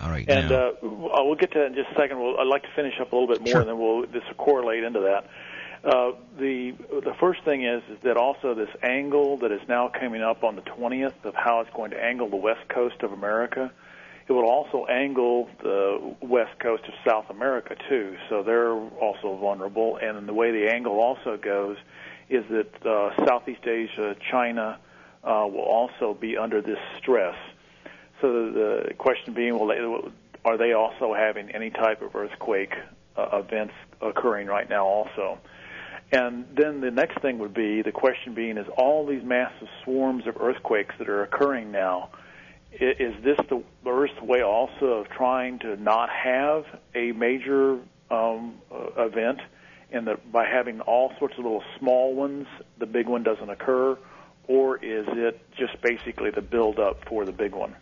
All 0.00 0.10
right. 0.10 0.28
And 0.28 0.50
now, 0.50 0.68
uh, 0.68 0.72
we'll 0.82 1.34
get 1.36 1.52
to 1.52 1.58
that 1.60 1.66
in 1.66 1.74
just 1.74 1.90
a 1.92 1.94
second. 1.94 2.18
We'll, 2.20 2.38
I'd 2.38 2.46
like 2.46 2.62
to 2.62 2.68
finish 2.76 2.94
up 3.00 3.12
a 3.12 3.16
little 3.16 3.28
bit 3.32 3.40
more, 3.40 3.52
Sure. 3.52 3.60
and 3.60 3.68
then 3.70 3.78
we'll 3.78 4.02
this 4.06 4.22
will 4.28 4.34
correlate 4.34 4.84
into 4.84 5.00
that. 5.00 5.24
Uh, 5.84 6.12
the 6.38 6.72
the 6.90 7.14
first 7.20 7.42
thing 7.44 7.64
is 7.64 7.82
is 7.90 7.98
that 8.02 8.16
also 8.16 8.54
this 8.54 8.68
angle 8.82 9.38
that 9.38 9.52
is 9.52 9.60
now 9.68 9.88
coming 9.88 10.22
up 10.22 10.42
on 10.44 10.56
the 10.56 10.62
20th 10.62 11.24
of 11.24 11.34
how 11.34 11.60
it's 11.60 11.70
going 11.74 11.90
to 11.92 12.02
angle 12.02 12.28
the 12.28 12.36
west 12.36 12.68
coast 12.68 13.02
of 13.02 13.12
America. 13.12 13.70
It 14.28 14.32
will 14.32 14.50
also 14.50 14.86
angle 14.86 15.48
the 15.62 16.14
west 16.20 16.58
coast 16.58 16.82
of 16.88 16.94
South 17.08 17.30
America 17.30 17.76
too, 17.88 18.16
so 18.28 18.42
they're 18.42 18.72
also 18.72 19.36
vulnerable. 19.36 19.98
And 20.02 20.26
the 20.28 20.34
way 20.34 20.50
the 20.50 20.68
angle 20.68 20.98
also 20.98 21.36
goes 21.36 21.76
is 22.28 22.44
that 22.50 22.84
uh, 22.84 23.24
Southeast 23.24 23.64
Asia, 23.64 24.16
China, 24.28 24.80
uh, 25.22 25.46
will 25.46 25.60
also 25.60 26.12
be 26.20 26.36
under 26.36 26.60
this 26.60 26.78
stress. 26.98 27.36
So 28.20 28.50
the 28.50 28.94
question 28.96 29.34
being, 29.34 29.54
they, 29.68 30.10
are 30.44 30.56
they 30.56 30.72
also 30.72 31.14
having 31.14 31.50
any 31.50 31.70
type 31.70 32.02
of 32.02 32.14
earthquake 32.14 32.72
uh, 33.16 33.40
events 33.44 33.74
occurring 34.00 34.46
right 34.46 34.68
now 34.68 34.86
also? 34.86 35.38
And 36.12 36.46
then 36.54 36.80
the 36.80 36.90
next 36.90 37.20
thing 37.20 37.38
would 37.40 37.54
be 37.54 37.82
the 37.82 37.92
question 37.92 38.34
being, 38.34 38.58
is 38.58 38.66
all 38.76 39.06
these 39.06 39.24
massive 39.24 39.68
swarms 39.82 40.26
of 40.26 40.36
earthquakes 40.40 40.94
that 40.98 41.08
are 41.08 41.24
occurring 41.24 41.72
now, 41.72 42.10
is 42.72 43.14
this 43.24 43.38
the 43.48 43.62
Earth's 43.86 44.20
way 44.20 44.42
also 44.42 44.86
of 44.86 45.08
trying 45.08 45.58
to 45.60 45.76
not 45.76 46.10
have 46.10 46.64
a 46.94 47.12
major 47.12 47.78
um, 48.10 48.54
uh, 48.70 49.04
event, 49.04 49.40
and 49.90 50.06
that 50.06 50.30
by 50.30 50.44
having 50.44 50.80
all 50.80 51.12
sorts 51.18 51.34
of 51.38 51.44
little 51.44 51.64
small 51.78 52.14
ones, 52.14 52.46
the 52.78 52.86
big 52.86 53.08
one 53.08 53.22
doesn't 53.22 53.48
occur, 53.48 53.96
or 54.46 54.76
is 54.76 55.06
it 55.08 55.40
just 55.56 55.80
basically 55.80 56.30
the 56.30 56.42
build 56.42 56.78
up 56.78 57.04
for 57.08 57.24
the 57.24 57.32
big 57.32 57.52
one? 57.52 57.74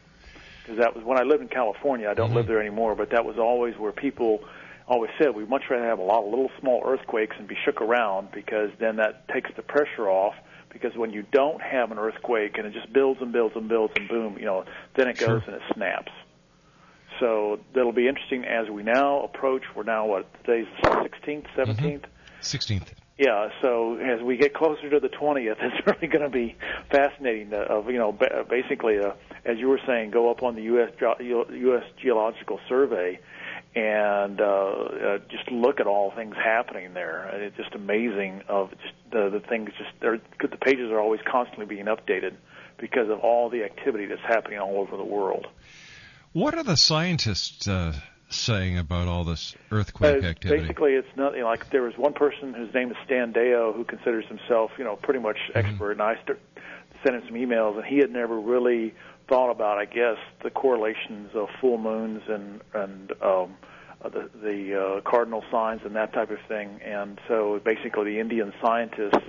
Because 0.64 0.79
that 0.79 0.96
was 0.96 1.05
when 1.05 1.18
I 1.18 1.22
lived 1.22 1.42
in 1.42 1.48
California. 1.48 2.09
I 2.09 2.14
don't 2.14 2.33
live 2.33 2.46
there 2.46 2.61
anymore, 2.61 2.94
but 2.94 3.11
that 3.11 3.24
was 3.24 3.37
always 3.38 3.77
where 3.77 3.92
people 3.92 4.40
always 4.88 5.11
said 5.18 5.35
we'd 5.35 5.48
much 5.48 5.64
rather 5.70 5.85
have 5.85 5.98
a 5.98 6.03
lot 6.03 6.24
of 6.24 6.31
little 6.31 6.50
small 6.61 6.83
earthquakes 6.85 7.37
and 7.38 7.46
be 7.48 7.57
shook 7.64 7.81
around 7.81 8.29
because 8.33 8.70
then 8.79 8.96
that 8.96 9.29
takes 9.29 9.50
the 9.57 9.62
pressure 9.62 10.09
off. 10.09 10.35
Because 10.70 10.96
when 10.96 11.12
you 11.12 11.22
don't 11.31 11.62
have 11.62 11.92
an 11.92 11.98
earthquake 11.98 12.59
and 12.59 12.66
it 12.66 12.72
just 12.72 12.92
builds 12.92 13.20
and 13.22 13.33
builds 13.33 13.55
and 13.55 13.68
builds 13.68 13.92
and 13.96 14.09
boom, 14.09 14.37
you 14.38 14.44
know, 14.44 14.64
then 14.96 15.07
it 15.09 15.18
goes 15.18 15.42
and 15.46 15.55
it 15.57 15.62
snaps. 15.72 16.11
So 17.20 17.61
that'll 17.74 17.92
be 17.92 18.09
interesting 18.09 18.44
as 18.44 18.68
we 18.68 18.83
now 18.83 19.22
approach. 19.22 19.62
We're 19.77 19.85
now 19.85 20.07
what 20.07 20.27
today's 20.44 20.66
the 20.83 20.88
16th, 20.88 21.46
17th. 21.57 22.05
16th. 22.42 22.88
yeah, 23.18 23.50
so 23.62 23.94
as 23.96 24.20
we 24.20 24.37
get 24.37 24.53
closer 24.53 24.90
to 24.90 24.98
the 24.98 25.09
20th, 25.09 25.57
it's 25.61 25.87
really 25.87 26.09
going 26.09 26.24
to 26.24 26.29
be 26.29 26.57
fascinating. 26.90 27.53
Of 27.55 27.88
you 27.88 27.98
know, 27.98 28.11
ba- 28.11 28.44
basically, 28.48 28.98
uh, 28.98 29.12
as 29.45 29.59
you 29.59 29.69
were 29.69 29.81
saying, 29.87 30.11
go 30.11 30.31
up 30.31 30.43
on 30.43 30.55
the 30.55 30.63
U.S. 30.63 30.91
U.S. 31.21 31.85
Geological 32.03 32.61
Survey 32.69 33.19
and 33.75 34.41
uh, 34.41 34.45
uh, 34.45 35.19
just 35.31 35.51
look 35.51 35.81
at 35.81 35.87
all 35.87 36.13
things 36.15 36.35
happening 36.37 36.95
there. 36.95 37.29
It's 37.35 37.57
just 37.57 37.75
amazing 37.75 38.43
of 38.49 38.71
just 38.71 38.95
the 39.11 39.29
the 39.31 39.41
things. 39.41 39.71
Just 39.79 39.91
the 40.01 40.57
pages 40.59 40.91
are 40.91 41.01
always 41.01 41.21
constantly 41.31 41.67
being 41.67 41.87
updated 41.87 42.35
because 42.79 43.09
of 43.11 43.19
all 43.21 43.51
the 43.51 43.65
activity 43.65 44.07
that's 44.07 44.21
happening 44.23 44.59
all 44.59 44.77
over 44.79 44.97
the 44.97 45.05
world. 45.05 45.47
What 46.33 46.55
are 46.55 46.65
the 46.65 46.77
scientists 46.77 47.69
uh, 47.69 47.95
saying 48.29 48.79
about 48.79 49.07
all 49.09 49.25
this 49.25 49.55
earthquake 49.71 50.23
Uh, 50.25 50.27
activity? 50.29 50.63
Basically, 50.63 50.93
it's 50.95 51.17
nothing 51.17 51.43
like 51.45 51.71
there 51.71 51.83
was 51.83 51.97
one 51.97 52.13
person 52.13 52.55
whose 52.55 52.73
name 52.75 52.91
is 52.91 52.97
Stan 53.05 53.33
Deyo 53.33 53.75
who 53.75 53.85
considers 53.85 54.25
himself, 54.27 54.73
you 54.79 54.85
know, 54.85 54.97
pretty 54.97 55.21
much 55.21 55.37
Mm-hmm. 55.55 55.59
expert, 55.69 55.93
and 55.93 56.03
I 56.03 56.15
st- 56.25 56.39
sent 57.05 57.17
him 57.17 57.23
some 57.27 57.37
emails, 57.37 57.77
and 57.77 57.85
he 57.87 57.99
had 57.99 58.11
never 58.11 58.39
really 58.39 58.95
thought 59.29 59.51
about, 59.51 59.79
I 59.79 59.85
guess, 59.85 60.19
the 60.43 60.51
correlations 60.51 61.31
of 61.35 61.49
full 61.61 61.79
moons 61.79 62.23
and 62.29 62.61
and 62.75 63.13
um, 63.23 63.57
uh, 64.05 64.09
the 64.09 64.31
the 64.43 64.81
uh, 64.81 65.11
cardinal 65.11 65.43
signs 65.51 65.81
and 65.85 65.97
that 65.97 66.13
type 66.13 66.31
of 66.31 66.39
thing. 66.49 66.81
And 66.85 67.21
so, 67.29 67.61
basically, 67.65 68.05
the 68.05 68.21
Indian 68.21 68.53
scientists 68.63 69.25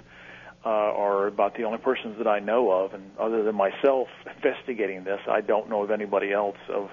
uh, 0.65 0.69
are 0.69 1.27
about 1.27 1.55
the 1.55 1.63
only 1.63 1.77
persons 1.77 2.17
that 2.17 2.27
I 2.27 2.39
know 2.39 2.71
of, 2.71 2.93
and 2.93 3.11
other 3.19 3.43
than 3.43 3.55
myself 3.55 4.07
investigating 4.35 5.03
this, 5.03 5.19
I 5.29 5.41
don't 5.41 5.69
know 5.69 5.83
of 5.83 5.91
anybody 5.91 6.31
else 6.33 6.57
of 6.69 6.89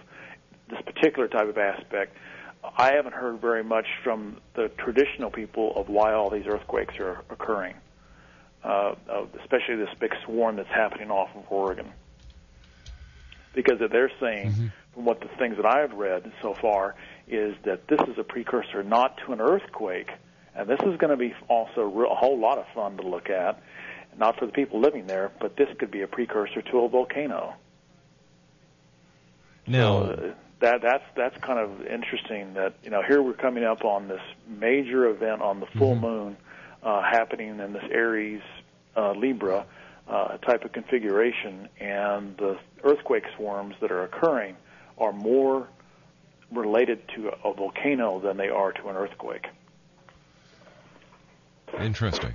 this 0.68 0.80
particular 0.82 1.28
type 1.28 1.48
of 1.48 1.58
aspect. 1.58 2.16
I 2.78 2.94
haven't 2.94 3.14
heard 3.14 3.40
very 3.40 3.64
much 3.64 3.86
from 4.04 4.38
the 4.54 4.68
traditional 4.78 5.30
people 5.30 5.72
of 5.74 5.88
why 5.88 6.12
all 6.12 6.30
these 6.30 6.46
earthquakes 6.46 6.94
are 7.00 7.24
occurring, 7.28 7.74
uh, 8.62 8.94
especially 9.40 9.76
this 9.76 9.92
big 9.98 10.12
swarm 10.24 10.56
that's 10.56 10.68
happening 10.68 11.10
off 11.10 11.30
of 11.34 11.42
Oregon. 11.50 11.92
Because 13.54 13.78
they're 13.90 14.10
saying, 14.20 14.72
from 14.94 15.04
what 15.04 15.20
the 15.20 15.28
things 15.38 15.56
that 15.56 15.66
I've 15.66 15.92
read 15.92 16.32
so 16.40 16.54
far, 16.54 16.94
is 17.28 17.54
that 17.64 17.86
this 17.88 18.00
is 18.08 18.18
a 18.18 18.24
precursor 18.24 18.82
not 18.82 19.18
to 19.26 19.32
an 19.32 19.40
earthquake, 19.40 20.10
and 20.54 20.68
this 20.68 20.80
is 20.80 20.96
going 20.98 21.10
to 21.10 21.16
be 21.16 21.34
also 21.48 21.82
a 21.82 22.14
whole 22.14 22.38
lot 22.38 22.58
of 22.58 22.66
fun 22.74 22.96
to 22.98 23.02
look 23.02 23.30
at, 23.30 23.62
not 24.18 24.38
for 24.38 24.46
the 24.46 24.52
people 24.52 24.80
living 24.80 25.06
there, 25.06 25.30
but 25.40 25.56
this 25.56 25.68
could 25.78 25.90
be 25.90 26.02
a 26.02 26.06
precursor 26.06 26.62
to 26.62 26.78
a 26.80 26.88
volcano. 26.88 27.54
now, 29.66 30.02
So, 30.02 30.10
uh, 30.10 30.34
that 30.60 30.80
that's 30.80 31.04
that's 31.16 31.36
kind 31.38 31.58
of 31.58 31.86
interesting. 31.86 32.54
That 32.54 32.74
you 32.84 32.90
know 32.90 33.02
here 33.02 33.20
we're 33.20 33.32
coming 33.34 33.64
up 33.64 33.84
on 33.84 34.08
this 34.08 34.22
major 34.48 35.08
event 35.08 35.42
on 35.42 35.60
the 35.60 35.66
full 35.66 35.96
moon 35.96 36.36
uh, 36.82 37.02
happening 37.02 37.58
in 37.58 37.72
this 37.72 37.84
Aries 37.90 38.42
uh, 38.96 39.12
Libra 39.12 39.66
uh, 40.08 40.36
type 40.38 40.64
of 40.64 40.72
configuration, 40.72 41.68
and 41.80 42.36
the 42.36 42.58
earthquake 42.84 43.24
swarms 43.36 43.74
that 43.80 43.90
are 43.90 44.04
occurring 44.04 44.56
are 44.98 45.12
more 45.12 45.68
related 46.50 47.00
to 47.16 47.28
a 47.28 47.54
volcano 47.54 48.20
than 48.20 48.36
they 48.36 48.48
are 48.48 48.72
to 48.72 48.88
an 48.88 48.96
earthquake. 48.96 49.46
Interesting. 51.80 52.34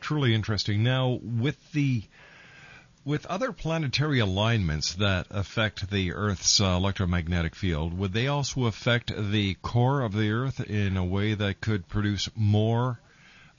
Truly 0.00 0.34
interesting. 0.34 0.82
Now, 0.82 1.18
with 1.22 1.72
the 1.72 2.04
with 3.04 3.24
other 3.26 3.50
planetary 3.50 4.18
alignments 4.18 4.94
that 4.94 5.26
affect 5.30 5.90
the 5.90 6.12
Earth's 6.12 6.60
uh, 6.60 6.66
electromagnetic 6.66 7.54
field, 7.54 7.96
would 7.96 8.12
they 8.12 8.28
also 8.28 8.66
affect 8.66 9.12
the 9.16 9.54
core 9.62 10.02
of 10.02 10.12
the 10.12 10.30
Earth 10.30 10.60
in 10.60 10.96
a 10.96 11.04
way 11.04 11.34
that 11.34 11.60
could 11.60 11.88
produce 11.88 12.28
more 12.36 13.00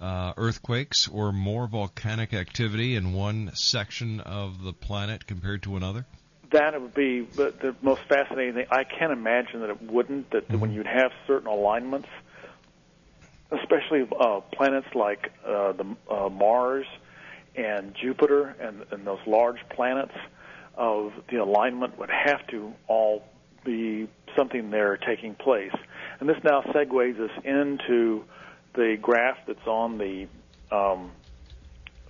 uh, 0.01 0.33
earthquakes 0.35 1.07
or 1.07 1.31
more 1.31 1.67
volcanic 1.67 2.33
activity 2.33 2.95
in 2.95 3.13
one 3.13 3.51
section 3.53 4.19
of 4.19 4.63
the 4.63 4.73
planet 4.73 5.27
compared 5.27 5.63
to 5.63 5.75
another? 5.77 6.05
that 6.51 6.79
would 6.81 6.93
be 6.93 7.21
the, 7.35 7.75
most 7.81 8.01
fascinating 8.09 8.53
thing. 8.53 8.65
I 8.69 8.83
can't 8.83 9.11
imagine 9.11 9.61
that 9.61 9.69
it 9.69 9.81
wouldn't. 9.81 10.31
That 10.31 10.49
when 10.51 10.73
you'd 10.73 10.85
have 10.85 11.11
certain 11.25 11.47
alignments, 11.47 12.09
especially 13.51 14.07
uh, 14.19 14.41
planets 14.53 14.87
like 14.93 15.31
uh, 15.45 15.71
the 15.73 15.95
uh, 16.09 16.29
Mars 16.29 16.85
and 17.55 17.95
Jupiter 17.95 18.55
and, 18.59 18.85
and 18.91 19.05
those 19.05 19.19
large 19.25 19.59
planets, 19.69 20.13
of 20.75 21.11
the 21.29 21.37
alignment 21.37 21.97
would 21.99 22.09
have 22.09 22.45
to 22.47 22.73
all 22.87 23.23
be 23.63 24.07
something 24.35 24.71
there 24.71 24.97
taking 24.97 25.35
place. 25.35 25.73
And 26.19 26.29
this 26.29 26.37
now 26.43 26.61
segues 26.61 27.19
us 27.19 27.31
into 27.43 28.23
the 28.73 28.97
graph 29.01 29.37
that's 29.47 29.67
on 29.67 29.97
the 29.97 30.27
um, 30.71 31.11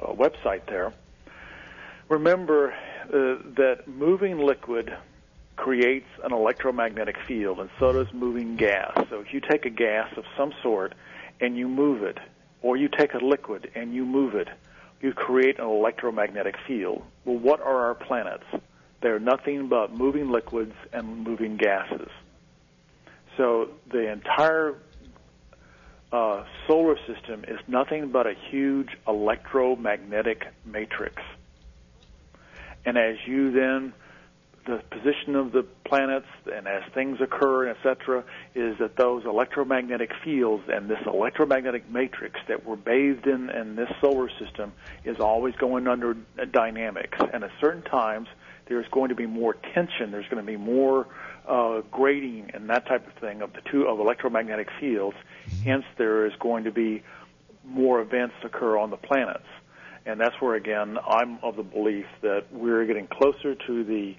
uh, 0.02 0.13
website 0.13 0.65
there. 0.67 0.93
Remember 2.10 2.71
uh, 2.71 3.41
that 3.56 3.84
moving 3.88 4.39
liquid 4.39 4.95
creates 5.56 6.08
an 6.24 6.34
electromagnetic 6.34 7.17
field, 7.28 7.60
and 7.60 7.69
so 7.80 7.93
does 7.93 8.12
moving 8.13 8.56
gas. 8.56 8.93
So 9.10 9.19
if 9.19 9.34
you 9.34 9.39
take 9.39 9.65
a 9.65 9.69
gas 9.69 10.12
of 10.17 10.26
some 10.38 10.54
sort 10.62 10.93
and 11.39 11.58
you 11.58 11.67
move 11.67 12.04
it, 12.04 12.17
or 12.62 12.78
you 12.78 12.88
take 12.88 13.13
a 13.13 13.17
liquid 13.17 13.71
and 13.76 13.93
you 13.93 14.06
move 14.06 14.36
it, 14.36 14.47
you 15.02 15.13
create 15.13 15.60
an 15.60 15.65
electromagnetic 15.65 16.56
field. 16.67 17.04
Well, 17.26 17.38
what 17.38 17.60
are 17.62 17.88
our 17.88 17.95
planets? 17.95 18.43
They're 19.02 19.19
nothing 19.19 19.67
but 19.67 19.91
moving 19.91 20.30
liquids 20.30 20.76
and 20.93 21.24
moving 21.24 21.58
gases. 21.58 22.10
So 23.38 23.69
the 23.91 24.12
entire 24.12 24.76
uh, 26.12 26.43
solar 26.67 26.97
system 27.08 27.45
is 27.47 27.60
nothing 27.67 28.12
but 28.12 28.28
a 28.28 28.34
huge 28.50 28.89
electromagnetic 29.08 30.47
matrix. 30.65 31.21
And 32.86 32.97
as 32.97 33.15
you 33.26 33.52
then, 33.52 33.93
the 34.65 34.82
position 34.91 35.36
of 35.36 35.52
the 35.52 35.63
planets 35.86 36.28
and 36.52 36.67
as 36.67 36.84
things 36.93 37.19
occur, 37.19 37.69
etc., 37.69 38.24
is 38.54 38.78
that 38.80 38.95
those 38.95 39.26
electromagnetic 39.26 40.12
fields 40.24 40.63
and 40.67 40.89
this 40.89 41.00
electromagnetic 41.06 41.89
matrix 41.89 42.39
that 42.47 42.65
we're 42.65 42.76
bathed 42.76 43.26
in 43.26 43.50
in 43.50 43.76
this 43.76 43.89
solar 44.00 44.30
system 44.39 44.71
is 45.04 45.19
always 45.19 45.56
going 45.56 45.88
under 45.88 46.15
dynamics. 46.52 47.17
And 47.34 47.43
at 47.43 47.52
certain 47.60 47.82
times, 47.84 48.28
there's 48.67 48.88
going 48.89 49.10
to 49.10 49.15
be 49.15 49.26
more 49.26 49.56
tension. 49.74 50.12
There's 50.12 50.28
going 50.28 50.45
to 50.45 50.50
be 50.50 50.58
more 50.58 51.08
uh, 51.47 51.82
grading 51.91 52.52
and 52.54 52.69
that 52.69 52.86
type 52.88 53.06
of 53.08 53.13
thing 53.15 53.41
of 53.41 53.54
the 53.54 53.62
two 53.69 53.88
of 53.88 54.00
electromagnetic 54.00 54.69
fields. 54.80 55.17
Hence, 55.64 55.86
there 55.98 56.26
is 56.26 56.34
going 56.40 56.64
to 56.66 56.72
be 56.72 57.04
more 57.64 58.02
events 58.02 58.36
occur 58.44 58.78
on 58.78 58.90
the 58.90 58.98
planets. 58.98 59.46
And 60.06 60.20
that's 60.20 60.36
where, 60.40 60.56
again, 60.56 60.98
I'm 61.08 61.38
of 61.44 61.56
the 61.56 61.64
belief 61.64 62.08
that 62.22 62.46
we're 62.52 62.86
getting 62.86 63.08
closer 63.08 63.56
to 63.56 63.84
the 63.84 64.16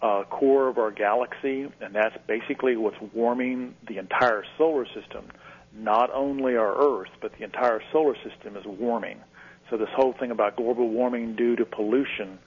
uh, 0.00 0.24
core 0.24 0.68
of 0.68 0.78
our 0.78 0.90
galaxy, 0.90 1.68
and 1.80 1.94
that's 1.94 2.16
basically 2.26 2.76
what's 2.76 2.96
warming 3.12 3.74
the 3.86 3.98
entire 3.98 4.44
solar 4.56 4.86
system. 4.86 5.26
Not 5.76 6.10
only 6.14 6.56
our 6.56 6.74
Earth, 6.74 7.10
but 7.20 7.32
the 7.38 7.44
entire 7.44 7.82
solar 7.92 8.14
system 8.24 8.56
is 8.56 8.64
warming. 8.64 9.18
So 9.70 9.76
this 9.76 9.88
whole 9.94 10.14
thing 10.18 10.30
about 10.30 10.56
global 10.56 10.88
warming 10.88 11.36
due 11.36 11.56
to 11.56 11.64
pollution, 11.64 12.38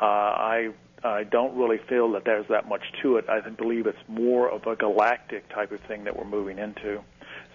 uh, 0.00 0.04
I 0.04 0.70
I 1.04 1.24
don't 1.24 1.56
really 1.56 1.78
feel 1.88 2.10
that 2.12 2.24
there's 2.24 2.48
that 2.48 2.68
much 2.68 2.82
to 3.02 3.16
it. 3.16 3.26
I 3.28 3.40
believe 3.50 3.86
it's 3.86 3.98
more 4.08 4.50
of 4.50 4.66
a 4.66 4.74
galactic 4.74 5.48
type 5.50 5.70
of 5.70 5.80
thing 5.86 6.04
that 6.04 6.16
we're 6.16 6.24
moving 6.24 6.58
into. 6.58 7.02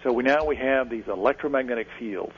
So 0.02 0.12
we 0.12 0.24
now 0.24 0.44
we 0.44 0.56
have 0.56 0.90
these 0.90 1.06
electromagnetic 1.06 1.86
fields. 1.98 2.34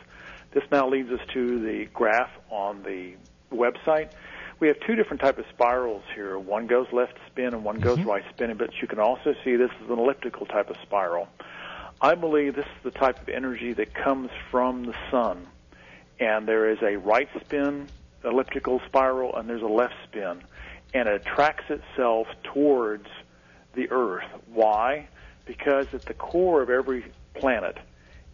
This 0.53 0.65
now 0.71 0.89
leads 0.89 1.11
us 1.11 1.21
to 1.33 1.61
the 1.61 1.87
graph 1.93 2.31
on 2.51 2.83
the 2.83 3.15
website. 3.53 4.13
We 4.61 4.69
have 4.69 4.77
two 4.87 4.95
different 4.95 5.21
type 5.21 5.39
of 5.39 5.47
spirals 5.53 6.03
here. 6.15 6.39
One 6.39 6.67
goes 6.67 6.87
left 6.93 7.15
spin 7.27 7.55
and 7.55 7.65
one 7.65 7.81
goes 7.81 7.99
mm-hmm. 7.99 8.09
right 8.09 8.25
spin, 8.31 8.57
but 8.57 8.71
you 8.81 8.87
can 8.87 9.01
also 9.01 9.35
see 9.45 9.57
this 9.57 9.71
is 9.83 9.91
an 9.91 9.99
elliptical 9.99 10.47
type 10.47 10.71
of 10.71 10.77
spiral. 10.83 11.29
I 12.01 12.15
believe 12.15 12.55
this 12.55 12.67
is 12.67 12.83
the 12.83 12.91
type 12.91 13.21
of 13.21 13.29
energy 13.29 13.73
that 13.73 13.95
comes 13.95 14.31
from 14.51 14.85
the 14.85 14.95
sun. 15.11 15.47
And 16.21 16.47
there 16.47 16.71
is 16.71 16.79
a 16.83 16.97
right 16.97 17.29
spin 17.41 17.89
elliptical 18.25 18.81
spiral 18.87 19.35
and 19.37 19.49
there's 19.49 19.63
a 19.63 19.67
left 19.67 19.95
spin. 20.05 20.43
And 20.93 21.09
it 21.09 21.27
attracts 21.27 21.65
itself 21.71 22.29
towards 22.43 23.09
the 23.75 23.91
Earth. 23.91 24.29
Why? 24.53 25.09
Because 25.47 25.87
at 25.93 26.03
the 26.03 26.15
core 26.15 26.63
of 26.63 26.71
every 26.71 27.05
planet 27.35 27.79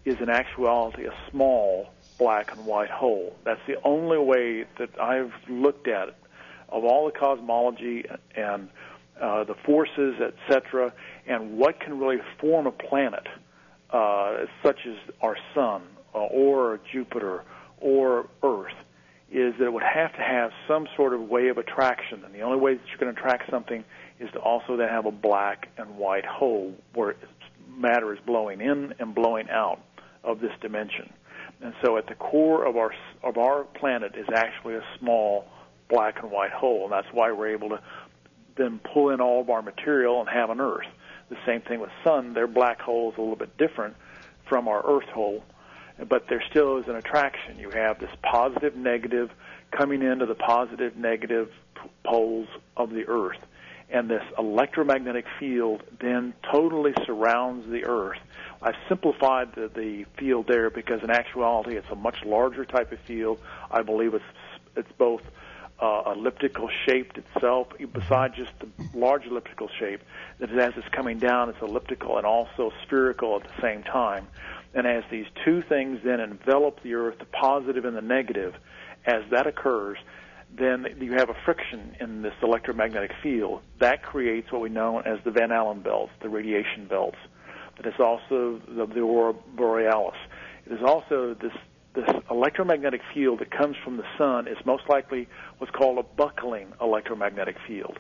is 0.05 0.17
in 0.21 0.31
actuality 0.31 1.05
a 1.05 1.15
small 1.31 1.91
black 2.19 2.53
and 2.53 2.67
white 2.67 2.91
hole. 2.91 3.35
That's 3.45 3.61
the 3.67 3.77
only 3.83 4.19
way 4.19 4.65
that 4.79 5.01
I've 5.01 5.33
looked 5.49 5.89
at 5.89 6.09
it. 6.09 6.17
Of 6.69 6.85
all 6.85 7.07
the 7.07 7.19
cosmology 7.19 8.05
and 8.37 8.69
uh, 9.21 9.45
the 9.45 9.55
forces, 9.67 10.15
etc., 10.21 10.93
and 11.27 11.59
what 11.59 11.81
can 11.81 11.99
really 11.99 12.19
form 12.41 12.67
a 12.67 12.71
planet, 12.71 13.27
uh, 13.91 14.45
such 14.63 14.79
as 14.87 14.97
our 15.21 15.37
sun 15.55 15.83
uh, 16.15 16.19
or 16.19 16.81
Jupiter 16.93 17.43
or 17.81 18.29
Earth, 18.43 18.73
is 19.33 19.55
that 19.59 19.65
it 19.65 19.73
would 19.73 19.83
have 19.83 20.13
to 20.13 20.23
have 20.23 20.53
some 20.67 20.87
sort 20.97 21.13
of 21.13 21.23
way 21.23 21.49
of 21.49 21.59
attraction. 21.59 22.23
And 22.25 22.35
the 22.35 22.41
only 22.41 22.59
way 22.59 22.75
that 22.75 22.83
you 22.91 22.99
can 22.99 23.09
attract 23.09 23.51
something 23.51 23.85
is 24.19 24.31
to 24.33 24.39
also 24.39 24.77
then 24.77 24.89
have 24.89 25.07
a 25.07 25.13
black 25.13 25.69
and 25.77 25.97
white 25.97 26.25
hole 26.25 26.75
where 26.95 27.17
matter 27.77 28.13
is 28.13 28.19
blowing 28.27 28.61
in 28.61 28.95
and 28.99 29.15
blowing 29.15 29.49
out 29.51 29.81
of 30.25 30.41
this 30.41 30.53
dimension. 30.61 31.13
And 31.63 31.75
so 31.85 31.97
at 31.99 32.07
the 32.07 32.15
core 32.15 32.67
of 32.67 32.77
our 32.77 32.93
of 33.23 33.37
our 33.37 33.65
planet 33.65 34.15
is 34.17 34.27
actually 34.35 34.75
a 34.75 34.85
small 34.99 35.47
black 35.89 36.23
and 36.23 36.31
white 36.31 36.53
hole, 36.53 36.85
and 36.85 36.93
that's 36.93 37.13
why 37.13 37.33
we're 37.33 37.53
able 37.53 37.71
to 37.71 37.81
then 38.57 38.81
pull 38.93 39.11
in 39.11 39.21
all 39.21 39.41
of 39.41 39.51
our 39.51 39.63
material 39.63 40.21
and 40.21 40.29
have 40.29 40.51
an 40.51 40.61
Earth. 40.61 40.87
The 41.29 41.37
same 41.47 41.61
thing 41.61 41.81
with 41.81 41.91
Sun; 42.03 42.35
their 42.35 42.47
black 42.47 42.81
hole 42.81 43.13
is 43.13 43.19
a 43.19 43.21
little 43.21 43.37
bit 43.37 43.57
different 43.59 43.95
from 44.49 44.69
our 44.69 44.85
Earth 44.85 45.09
hole, 45.09 45.45
but 46.09 46.29
there 46.29 46.43
still 46.51 46.79
is 46.79 46.89
an 46.89 46.97
attraction. 46.97 47.59
You 47.59 47.71
have 47.71 47.99
this 47.99 48.11
positive 48.23 48.75
negative 48.75 49.31
coming 49.71 50.03
into 50.03 50.27
the 50.27 50.35
positive 50.35 50.97
negative 50.97 51.51
poles 52.05 52.49
of 52.77 52.91
the 52.91 53.07
Earth, 53.07 53.39
and 53.93 54.09
this 54.09 54.23
electromagnetic 54.39 55.27
field 55.39 55.83
then 56.01 56.35
totally 56.51 56.93
surrounds 57.05 57.69
the 57.71 57.85
Earth. 57.85 58.19
I've 58.63 58.77
simplified 58.89 59.55
the, 59.55 59.69
the 59.69 60.05
field 60.19 60.47
there 60.47 60.71
because 60.71 61.03
in 61.03 61.11
actuality 61.11 61.77
it's 61.77 61.91
a 61.91 61.97
much 61.97 62.25
larger 62.25 62.65
type 62.65 62.93
of 62.93 63.01
field. 63.01 63.41
I 63.71 63.83
believe 63.83 64.15
it's 64.15 64.25
it's 64.77 64.93
both 64.99 65.23
uh, 65.81 66.13
elliptical 66.15 66.69
shaped 66.87 67.19
itself, 67.19 67.69
besides 67.93 68.37
just 68.37 68.53
the 68.61 68.69
large 68.95 69.27
elliptical 69.27 69.69
shape, 69.79 70.03
that 70.39 70.51
as 70.51 70.75
it's 70.77 70.89
coming 70.89 71.19
down, 71.19 71.49
it's 71.49 71.61
elliptical 71.63 72.19
and 72.19 72.27
also 72.27 72.71
spherical 72.85 73.37
at 73.37 73.45
the 73.45 73.63
same 73.63 73.83
time. 73.83 74.27
And 74.75 74.87
as 74.87 75.03
these 75.11 75.27
two 75.45 75.63
things 75.63 76.01
then 76.05 76.21
envelop 76.21 76.83
the 76.83 76.95
Earth, 76.95 77.19
the 77.19 77.25
positive 77.25 77.85
and 77.85 77.97
the 77.97 78.03
negative, 78.03 78.55
as 79.07 79.23
that 79.31 79.47
occurs, 79.47 79.99
then 80.57 80.87
you 81.01 81.13
have 81.13 81.31
a 81.31 81.37
friction 81.45 81.97
in 82.01 82.23
this 82.23 82.35
electromagnetic 82.43 83.13
field. 83.23 83.63
That 83.79 84.03
creates 84.03 84.51
what 84.53 84.61
we 84.61 84.69
know 84.69 85.01
as 85.01 85.19
the 85.25 85.31
Van 85.31 85.53
Allen 85.53 85.81
belts, 85.81 86.13
the 86.21 86.29
radiation 86.29 86.87
belts. 86.89 87.19
But 87.77 87.87
It 87.87 87.95
is 87.95 88.01
also 88.01 88.61
the, 88.69 88.87
the 88.87 89.01
aurora 89.01 89.35
borealis. 89.57 90.17
It 90.67 90.73
is 90.73 90.83
also 90.85 91.35
this 91.41 91.53
this 91.93 92.09
electromagnetic 92.31 93.01
field 93.13 93.41
that 93.41 93.51
comes 93.51 93.77
from 93.83 93.97
the 93.97 94.05
sun 94.17 94.47
is 94.47 94.57
most 94.65 94.85
likely 94.89 95.29
what's 95.59 95.73
called 95.73 95.99
a 95.99 96.05
buckling 96.05 96.73
electromagnetic 96.81 97.57
field. 97.67 97.99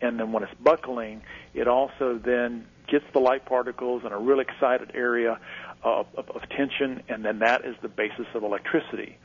And 0.00 0.18
then 0.18 0.30
when 0.30 0.44
it's 0.44 0.54
buckling, 0.60 1.22
it 1.52 1.66
also 1.66 2.20
then 2.24 2.66
gets 2.86 3.04
the 3.12 3.18
light 3.18 3.46
particles 3.46 4.02
in 4.04 4.12
a 4.12 4.18
real 4.18 4.40
excited 4.40 4.92
area 4.94 5.40
of, 5.82 6.06
of, 6.16 6.28
of 6.30 6.42
tension, 6.50 7.02
and 7.08 7.24
then 7.24 7.40
that 7.40 7.64
is 7.64 7.74
the 7.82 7.88
basis 7.88 8.26
of 8.34 8.42
electricity. 8.44 9.18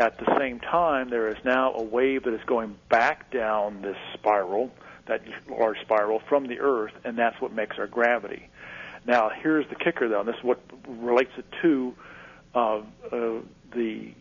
At 0.00 0.16
the 0.16 0.34
same 0.38 0.60
time, 0.60 1.10
there 1.10 1.28
is 1.28 1.36
now 1.44 1.74
a 1.74 1.82
wave 1.82 2.24
that 2.24 2.32
is 2.32 2.40
going 2.46 2.74
back 2.88 3.30
down 3.30 3.82
this 3.82 3.98
spiral, 4.14 4.70
that 5.06 5.20
large 5.46 5.78
spiral, 5.82 6.22
from 6.26 6.46
the 6.46 6.58
Earth, 6.58 6.94
and 7.04 7.18
that's 7.18 7.38
what 7.38 7.52
makes 7.52 7.76
our 7.78 7.86
gravity. 7.86 8.48
Now, 9.06 9.28
here's 9.42 9.68
the 9.68 9.74
kicker, 9.74 10.08
though, 10.08 10.20
and 10.20 10.28
this 10.28 10.36
is 10.36 10.42
what 10.42 10.58
relates 10.88 11.32
it 11.36 11.44
to 11.60 11.94
uh, 12.54 12.58
uh, 12.58 12.82
the 13.74 14.14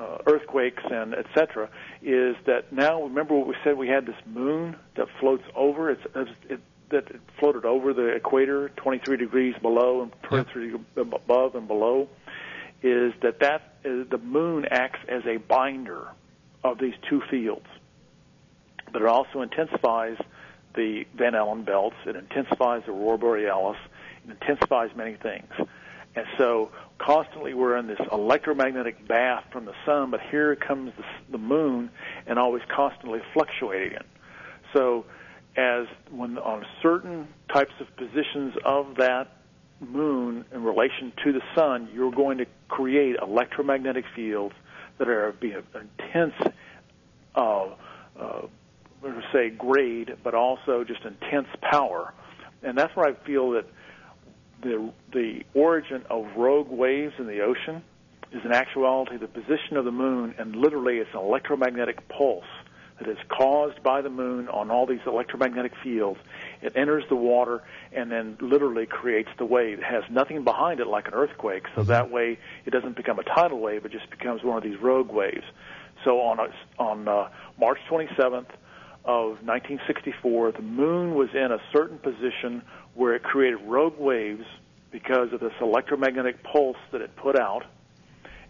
uh, 0.00 0.18
earthquakes 0.26 0.82
and 0.90 1.14
etc. 1.14 1.68
Is 2.00 2.34
that 2.46 2.72
now? 2.72 3.02
Remember 3.02 3.34
what 3.34 3.48
we 3.48 3.54
said? 3.62 3.76
We 3.76 3.88
had 3.88 4.06
this 4.06 4.16
moon 4.24 4.76
that 4.96 5.08
floats 5.20 5.44
over. 5.54 5.90
It's, 5.90 6.30
it, 6.48 6.60
that 6.90 7.04
floated 7.38 7.66
over 7.66 7.92
the 7.92 8.06
equator, 8.06 8.70
23 8.76 9.18
degrees 9.18 9.54
below 9.60 10.00
and 10.00 10.12
23 10.22 10.70
yep. 10.70 10.80
above 10.96 11.54
and 11.54 11.68
below. 11.68 12.08
Is 12.82 13.12
that 13.22 13.40
that 13.40 13.74
is, 13.84 14.08
the 14.08 14.18
moon 14.18 14.66
acts 14.70 15.00
as 15.08 15.22
a 15.26 15.38
binder 15.38 16.08
of 16.62 16.78
these 16.78 16.94
two 17.08 17.22
fields, 17.30 17.66
but 18.92 19.02
it 19.02 19.08
also 19.08 19.42
intensifies 19.42 20.16
the 20.74 21.04
Van 21.16 21.34
Allen 21.34 21.64
belts. 21.64 21.96
It 22.06 22.16
intensifies 22.16 22.82
the 22.86 22.92
aurora 22.92 23.18
borealis. 23.18 23.78
It 24.24 24.30
intensifies 24.30 24.90
many 24.94 25.16
things. 25.16 25.50
And 26.14 26.26
so 26.36 26.70
constantly 26.98 27.54
we're 27.54 27.76
in 27.76 27.86
this 27.86 28.00
electromagnetic 28.10 29.06
bath 29.06 29.44
from 29.52 29.64
the 29.64 29.74
sun, 29.84 30.10
but 30.10 30.20
here 30.30 30.56
comes 30.56 30.92
the, 30.96 31.04
the 31.32 31.38
moon 31.38 31.90
and 32.26 32.38
always 32.38 32.62
constantly 32.74 33.20
fluctuating 33.32 33.92
it. 33.92 34.06
So 34.72 35.04
as 35.56 35.86
when 36.10 36.38
on 36.38 36.64
certain 36.82 37.28
types 37.52 37.72
of 37.80 37.94
positions 37.96 38.54
of 38.64 38.96
that 38.96 39.37
moon 39.80 40.44
in 40.52 40.62
relation 40.62 41.12
to 41.24 41.32
the 41.32 41.42
sun, 41.54 41.88
you're 41.92 42.10
going 42.10 42.38
to 42.38 42.46
create 42.68 43.16
electromagnetic 43.20 44.04
fields 44.14 44.54
that 44.98 45.08
are 45.08 45.32
be 45.32 45.52
intense, 45.52 46.34
uh, 47.34 47.66
uh, 48.18 48.42
say 49.32 49.50
grade, 49.50 50.16
but 50.24 50.34
also 50.34 50.84
just 50.84 51.04
intense 51.04 51.48
power. 51.62 52.12
And 52.62 52.76
that's 52.76 52.94
where 52.96 53.06
I 53.06 53.14
feel 53.24 53.52
that 53.52 53.66
the 54.62 54.92
the 55.12 55.44
origin 55.54 56.04
of 56.10 56.26
rogue 56.36 56.68
waves 56.68 57.14
in 57.18 57.26
the 57.26 57.40
ocean 57.40 57.82
is 58.32 58.44
in 58.44 58.52
actuality 58.52 59.16
the 59.16 59.28
position 59.28 59.76
of 59.76 59.84
the 59.84 59.92
moon, 59.92 60.34
and 60.38 60.56
literally 60.56 60.98
it's 60.98 61.10
an 61.14 61.20
electromagnetic 61.20 62.08
pulse 62.08 62.44
that 62.98 63.08
is 63.08 63.18
caused 63.28 63.82
by 63.82 64.02
the 64.02 64.10
moon 64.10 64.48
on 64.48 64.70
all 64.70 64.86
these 64.86 65.00
electromagnetic 65.06 65.72
fields. 65.82 66.18
It 66.60 66.72
enters 66.76 67.04
the 67.08 67.16
water 67.16 67.62
and 67.92 68.10
then 68.10 68.36
literally 68.40 68.86
creates 68.86 69.30
the 69.38 69.44
wave. 69.44 69.78
It 69.78 69.84
has 69.84 70.04
nothing 70.10 70.44
behind 70.44 70.80
it 70.80 70.86
like 70.86 71.08
an 71.08 71.14
earthquake, 71.14 71.64
so 71.74 71.82
that 71.84 72.10
way 72.10 72.38
it 72.64 72.70
doesn't 72.70 72.96
become 72.96 73.18
a 73.18 73.22
tidal 73.22 73.60
wave. 73.60 73.84
It 73.84 73.92
just 73.92 74.10
becomes 74.10 74.42
one 74.42 74.56
of 74.56 74.62
these 74.62 74.80
rogue 74.80 75.10
waves. 75.10 75.44
So 76.04 76.20
on 76.20 76.38
a, 76.38 76.82
on 76.82 77.08
uh, 77.08 77.28
March 77.58 77.78
27th 77.90 78.50
of 79.04 79.42
1964, 79.42 80.52
the 80.52 80.62
moon 80.62 81.14
was 81.14 81.28
in 81.34 81.50
a 81.52 81.60
certain 81.72 81.98
position 81.98 82.62
where 82.94 83.14
it 83.14 83.22
created 83.22 83.60
rogue 83.64 83.98
waves 83.98 84.44
because 84.90 85.32
of 85.32 85.40
this 85.40 85.52
electromagnetic 85.60 86.42
pulse 86.42 86.76
that 86.92 87.00
it 87.00 87.14
put 87.16 87.38
out. 87.38 87.64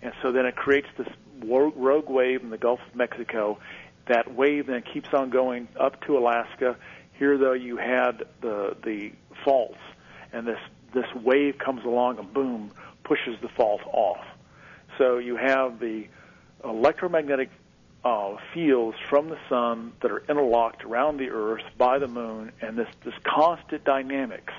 And 0.02 0.12
so 0.22 0.32
then 0.32 0.46
it 0.46 0.56
creates 0.56 0.88
this 0.96 1.08
rogue 1.42 2.08
wave 2.08 2.42
in 2.42 2.50
the 2.50 2.58
Gulf 2.58 2.80
of 2.88 2.94
Mexico. 2.94 3.58
That 4.06 4.34
wave 4.34 4.66
then 4.66 4.82
keeps 4.82 5.12
on 5.12 5.30
going 5.30 5.68
up 5.78 6.00
to 6.06 6.16
Alaska. 6.16 6.76
Here, 7.18 7.36
though, 7.36 7.52
you 7.52 7.76
had 7.76 8.24
the 8.40 8.76
the 8.82 9.12
faults, 9.44 9.78
and 10.32 10.46
this 10.46 10.60
this 10.92 11.06
wave 11.14 11.58
comes 11.58 11.84
along 11.84 12.18
and 12.18 12.32
boom 12.32 12.70
pushes 13.04 13.36
the 13.40 13.48
fault 13.48 13.80
off. 13.92 14.24
So 14.96 15.18
you 15.18 15.36
have 15.36 15.80
the 15.80 16.06
electromagnetic 16.64 17.50
uh, 18.04 18.36
fields 18.54 18.96
from 19.08 19.28
the 19.28 19.38
sun 19.48 19.92
that 20.00 20.10
are 20.10 20.22
interlocked 20.28 20.84
around 20.84 21.18
the 21.18 21.30
Earth 21.30 21.64
by 21.76 21.98
the 21.98 22.08
moon, 22.08 22.52
and 22.60 22.76
this 22.76 22.88
this 23.04 23.14
constant 23.24 23.84
dynamics 23.84 24.54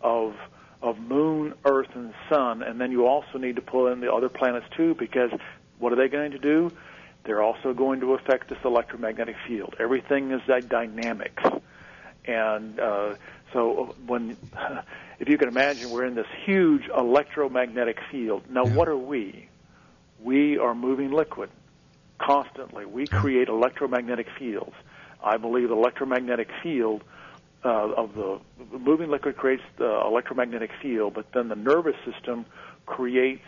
of 0.00 0.34
of 0.80 0.98
moon, 1.00 1.54
Earth, 1.64 1.90
and 1.94 2.14
sun. 2.28 2.62
And 2.62 2.80
then 2.80 2.92
you 2.92 3.06
also 3.06 3.38
need 3.38 3.56
to 3.56 3.62
pull 3.62 3.88
in 3.88 4.00
the 4.00 4.12
other 4.12 4.28
planets 4.28 4.66
too, 4.76 4.94
because 4.94 5.32
what 5.78 5.92
are 5.92 5.96
they 5.96 6.08
going 6.08 6.30
to 6.32 6.38
do? 6.38 6.70
They're 7.24 7.42
also 7.42 7.74
going 7.74 8.00
to 8.00 8.14
affect 8.14 8.48
this 8.48 8.58
electromagnetic 8.64 9.36
field. 9.46 9.74
Everything 9.80 10.30
is 10.30 10.40
that 10.46 10.68
dynamics, 10.68 11.42
and 12.28 12.78
uh, 12.78 13.14
so 13.52 13.96
when, 14.06 14.36
if 15.18 15.28
you 15.28 15.38
can 15.38 15.48
imagine, 15.48 15.90
we're 15.90 16.04
in 16.04 16.14
this 16.14 16.26
huge 16.44 16.82
electromagnetic 16.96 17.98
field. 18.10 18.44
Now, 18.50 18.64
what 18.66 18.86
are 18.86 18.96
we? 18.96 19.48
We 20.22 20.58
are 20.58 20.74
moving 20.74 21.10
liquid 21.10 21.50
constantly. 22.18 22.84
We 22.84 23.06
create 23.06 23.48
electromagnetic 23.48 24.26
fields. 24.38 24.74
I 25.22 25.36
believe 25.38 25.68
the 25.68 25.74
electromagnetic 25.74 26.48
field 26.62 27.02
uh, 27.64 27.68
of 27.68 28.14
the, 28.14 28.40
the 28.70 28.78
moving 28.78 29.10
liquid 29.10 29.36
creates 29.36 29.62
the 29.78 30.02
electromagnetic 30.04 30.70
field, 30.82 31.14
but 31.14 31.32
then 31.32 31.48
the 31.48 31.56
nervous 31.56 31.96
system 32.04 32.44
creates 32.86 33.44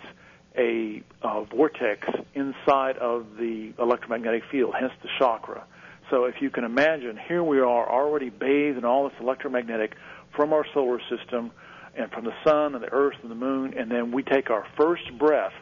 a 0.57 1.03
uh, 1.23 1.43
vortex 1.43 2.09
inside 2.35 2.97
of 2.99 3.37
the 3.39 3.73
electromagnetic 3.79 4.43
field, 4.51 4.75
hence 4.79 4.93
the 5.03 5.09
chakra. 5.19 5.65
So 6.11 6.25
if 6.25 6.43
you 6.43 6.51
can 6.51 6.65
imagine, 6.65 7.17
here 7.17 7.43
we 7.43 7.61
are 7.61 7.89
already 7.89 8.31
bathed 8.31 8.77
in 8.79 8.85
all 8.85 9.09
this 9.09 9.19
electromagnetic 9.21 9.95
from 10.35 10.53
our 10.53 10.67
solar 10.75 11.01
system 11.09 11.53
and 11.97 12.11
from 12.11 12.25
the 12.25 12.35
sun 12.45 12.75
and 12.75 12.83
the 12.83 12.93
earth 12.93 13.17
and 13.23 13.31
the 13.31 13.37
moon, 13.37 13.75
and 13.77 13.91
then 13.91 14.11
we 14.11 14.23
take 14.23 14.51
our 14.51 14.67
first 14.77 15.03
breath, 15.19 15.53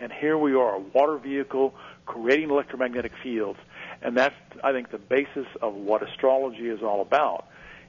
and 0.00 0.12
here 0.12 0.38
we 0.38 0.54
are, 0.54 0.76
a 0.76 0.78
water 0.78 1.18
vehicle 1.18 1.74
creating 2.06 2.50
electromagnetic 2.50 3.12
fields. 3.22 3.58
And 4.00 4.16
that's, 4.16 4.34
I 4.62 4.72
think, 4.72 4.90
the 4.90 4.98
basis 4.98 5.46
of 5.60 5.74
what 5.74 6.08
astrology 6.08 6.68
is 6.68 6.82
all 6.82 7.00
about, 7.00 7.46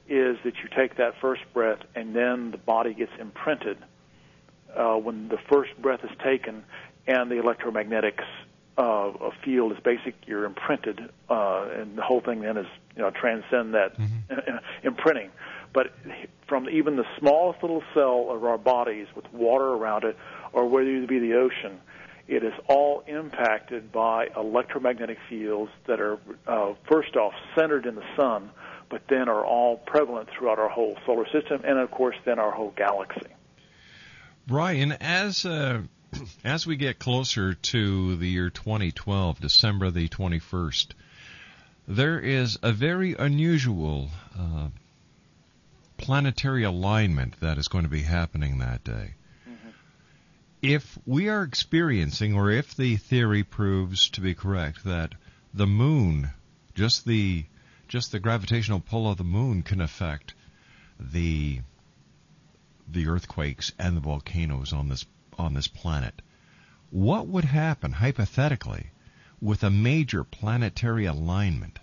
is 0.07 0.37
that 0.43 0.55
you 0.63 0.69
take 0.75 0.97
that 0.97 1.13
first 1.21 1.41
breath 1.53 1.79
and 1.93 2.15
then 2.15 2.49
the 2.49 2.57
body 2.57 2.95
gets 2.95 3.11
imprinted 3.19 3.77
uh, 4.75 4.95
when 4.95 5.29
the 5.29 5.37
first 5.51 5.79
breath 5.79 6.03
is 6.03 6.09
taken 6.23 6.63
and 7.05 7.29
the 7.29 7.35
electromagnetics 7.35 8.25
uh, 8.77 9.11
a 9.21 9.31
field 9.43 9.71
is 9.73 9.79
basic. 9.83 10.15
You're 10.25 10.45
imprinted, 10.45 11.09
uh, 11.29 11.67
and 11.75 11.97
the 11.97 12.01
whole 12.01 12.21
thing 12.21 12.41
then 12.41 12.57
is 12.57 12.67
you 12.95 13.01
know 13.01 13.11
transcend 13.11 13.73
that 13.73 13.97
mm-hmm. 13.97 14.57
imprinting. 14.87 15.31
But 15.73 15.93
from 16.47 16.69
even 16.69 16.95
the 16.95 17.05
smallest 17.19 17.61
little 17.61 17.83
cell 17.93 18.27
of 18.29 18.43
our 18.43 18.57
bodies 18.57 19.07
with 19.15 19.31
water 19.31 19.67
around 19.67 20.03
it, 20.03 20.17
or 20.51 20.67
whether 20.67 20.89
it 20.89 21.07
be 21.07 21.19
the 21.19 21.35
ocean, 21.35 21.79
it 22.27 22.43
is 22.43 22.53
all 22.67 23.03
impacted 23.07 23.91
by 23.91 24.27
electromagnetic 24.35 25.17
fields 25.27 25.71
that 25.87 25.99
are, 25.99 26.19
uh, 26.47 26.73
first 26.89 27.15
off, 27.15 27.33
centered 27.55 27.85
in 27.85 27.95
the 27.95 28.03
sun, 28.15 28.51
but 28.89 29.01
then 29.09 29.27
are 29.27 29.43
all 29.43 29.77
prevalent 29.77 30.29
throughout 30.29 30.59
our 30.59 30.69
whole 30.69 30.95
solar 31.05 31.25
system 31.31 31.61
and, 31.63 31.79
of 31.79 31.89
course, 31.89 32.15
then 32.25 32.37
our 32.37 32.51
whole 32.51 32.71
galaxy. 32.77 33.27
Brian, 34.45 34.91
as 34.93 35.45
uh, 35.45 35.81
as 36.43 36.65
we 36.65 36.75
get 36.75 36.99
closer 36.99 37.53
to 37.53 38.15
the 38.15 38.27
year 38.27 38.49
2012, 38.49 39.39
December 39.39 39.91
the 39.91 40.07
21st, 40.07 40.87
there 41.87 42.19
is 42.19 42.57
a 42.61 42.71
very 42.71 43.15
unusual 43.15 44.09
uh, 44.37 44.67
planetary 45.97 46.63
alignment 46.63 47.39
that 47.39 47.57
is 47.57 47.67
going 47.67 47.83
to 47.83 47.89
be 47.89 48.03
happening 48.03 48.59
that 48.59 48.83
day. 48.83 49.13
Mm-hmm. 49.47 49.69
If 50.61 50.97
we 51.05 51.29
are 51.29 51.43
experiencing, 51.43 52.35
or 52.35 52.51
if 52.51 52.75
the 52.75 52.97
theory 52.97 53.43
proves 53.43 54.09
to 54.11 54.21
be 54.21 54.35
correct, 54.35 54.83
that 54.85 55.13
the 55.53 55.67
moon, 55.67 56.29
just 56.75 57.05
the 57.05 57.45
just 57.87 58.11
the 58.11 58.19
gravitational 58.19 58.79
pull 58.79 59.09
of 59.09 59.17
the 59.17 59.23
moon, 59.23 59.63
can 59.63 59.81
affect 59.81 60.35
the 60.99 61.59
the 62.87 63.07
earthquakes 63.07 63.71
and 63.79 63.95
the 63.95 64.01
volcanoes 64.01 64.73
on 64.73 64.89
this 64.89 65.05
on 65.39 65.53
this 65.53 65.67
planet. 65.67 66.21
What 66.91 67.27
would 67.27 67.45
happen 67.45 67.93
hypothetically 67.93 68.87
with 69.41 69.63
a 69.63 69.69
major 69.69 70.23
planetary 70.23 71.05
alignment? 71.05 71.79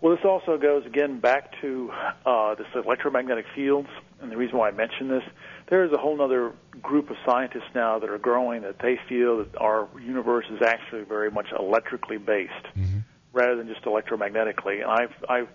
Well, 0.00 0.16
this 0.16 0.24
also 0.24 0.58
goes 0.58 0.84
again 0.84 1.20
back 1.20 1.60
to 1.60 1.92
uh, 2.26 2.56
this 2.56 2.66
electromagnetic 2.74 3.46
fields, 3.54 3.88
and 4.20 4.32
the 4.32 4.36
reason 4.36 4.58
why 4.58 4.68
I 4.68 4.70
mention 4.72 5.08
this, 5.08 5.22
there 5.68 5.84
is 5.84 5.92
a 5.92 5.96
whole 5.96 6.20
other 6.20 6.52
group 6.82 7.10
of 7.10 7.16
scientists 7.24 7.70
now 7.72 8.00
that 8.00 8.10
are 8.10 8.18
growing 8.18 8.62
that 8.62 8.80
they 8.80 8.98
feel 9.08 9.38
that 9.38 9.56
our 9.58 9.86
universe 10.04 10.46
is 10.50 10.60
actually 10.60 11.02
very 11.02 11.30
much 11.30 11.46
electrically 11.56 12.18
based, 12.18 12.52
mm-hmm. 12.76 12.98
rather 13.32 13.54
than 13.54 13.68
just 13.68 13.82
electromagnetically. 13.84 14.82
And 14.82 14.90
I've, 14.90 15.14
I've 15.28 15.48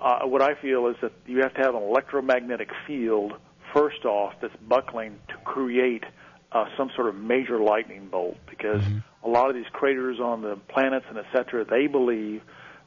uh, 0.00 0.26
what 0.26 0.42
I 0.42 0.54
feel 0.54 0.88
is 0.88 0.96
that 1.00 1.12
you 1.26 1.38
have 1.42 1.54
to 1.54 1.60
have 1.60 1.74
an 1.74 1.82
electromagnetic 1.82 2.70
field 2.86 3.34
first 3.72 4.04
off 4.04 4.34
that's 4.40 4.56
buckling 4.56 5.18
to 5.28 5.34
create 5.44 6.04
uh, 6.52 6.64
some 6.76 6.90
sort 6.94 7.08
of 7.08 7.16
major 7.16 7.58
lightning 7.58 8.08
bolt 8.08 8.36
because 8.48 8.82
mm-hmm. 8.82 8.98
a 9.24 9.28
lot 9.28 9.48
of 9.48 9.54
these 9.54 9.68
craters 9.72 10.18
on 10.20 10.42
the 10.42 10.56
planets 10.68 11.06
and 11.08 11.18
et 11.18 11.26
cetera, 11.32 11.64
they 11.64 11.86
believe 11.86 12.42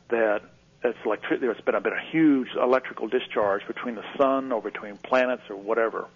that 0.10 0.42
it's 0.84 0.98
electric. 1.06 1.42
There's 1.42 1.62
been 1.62 1.76
a, 1.76 1.82
been 1.82 1.94
a 1.94 2.12
huge 2.12 2.50
electrical 2.62 3.08
discharge 3.08 3.66
between 3.68 3.96
the 3.96 4.04
sun 4.18 4.52
or 4.52 4.62
between 4.62 4.98
planets 4.98 5.44
or 5.50 5.56
whatever, 5.56 6.08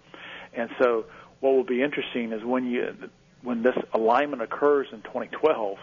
and 0.54 0.70
so 0.80 1.06
what 1.40 1.54
will 1.54 1.64
be 1.64 1.82
interesting 1.82 2.32
is 2.32 2.44
when 2.44 2.66
you 2.66 2.94
when 3.42 3.62
this 3.62 3.76
alignment 3.92 4.42
occurs 4.42 4.88
in 4.92 5.02
2012, 5.02 5.78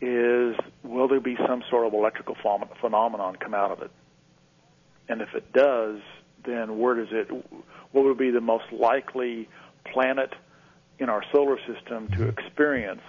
is 0.00 0.56
will 0.82 1.08
there 1.08 1.20
be 1.20 1.36
some 1.46 1.62
sort 1.68 1.86
of 1.86 1.92
electrical 1.92 2.36
phenomenon 2.80 3.36
come 3.36 3.54
out 3.54 3.70
of 3.70 3.82
it? 3.82 3.90
And 5.08 5.20
if 5.20 5.34
it 5.34 5.52
does, 5.52 6.00
then 6.44 6.78
where 6.78 6.94
does 6.94 7.08
it? 7.10 7.28
What 7.96 8.04
would 8.04 8.18
be 8.18 8.30
the 8.30 8.42
most 8.42 8.70
likely 8.72 9.48
planet 9.90 10.34
in 10.98 11.08
our 11.08 11.24
solar 11.32 11.56
system 11.66 12.08
to 12.08 12.28
experience 12.28 13.00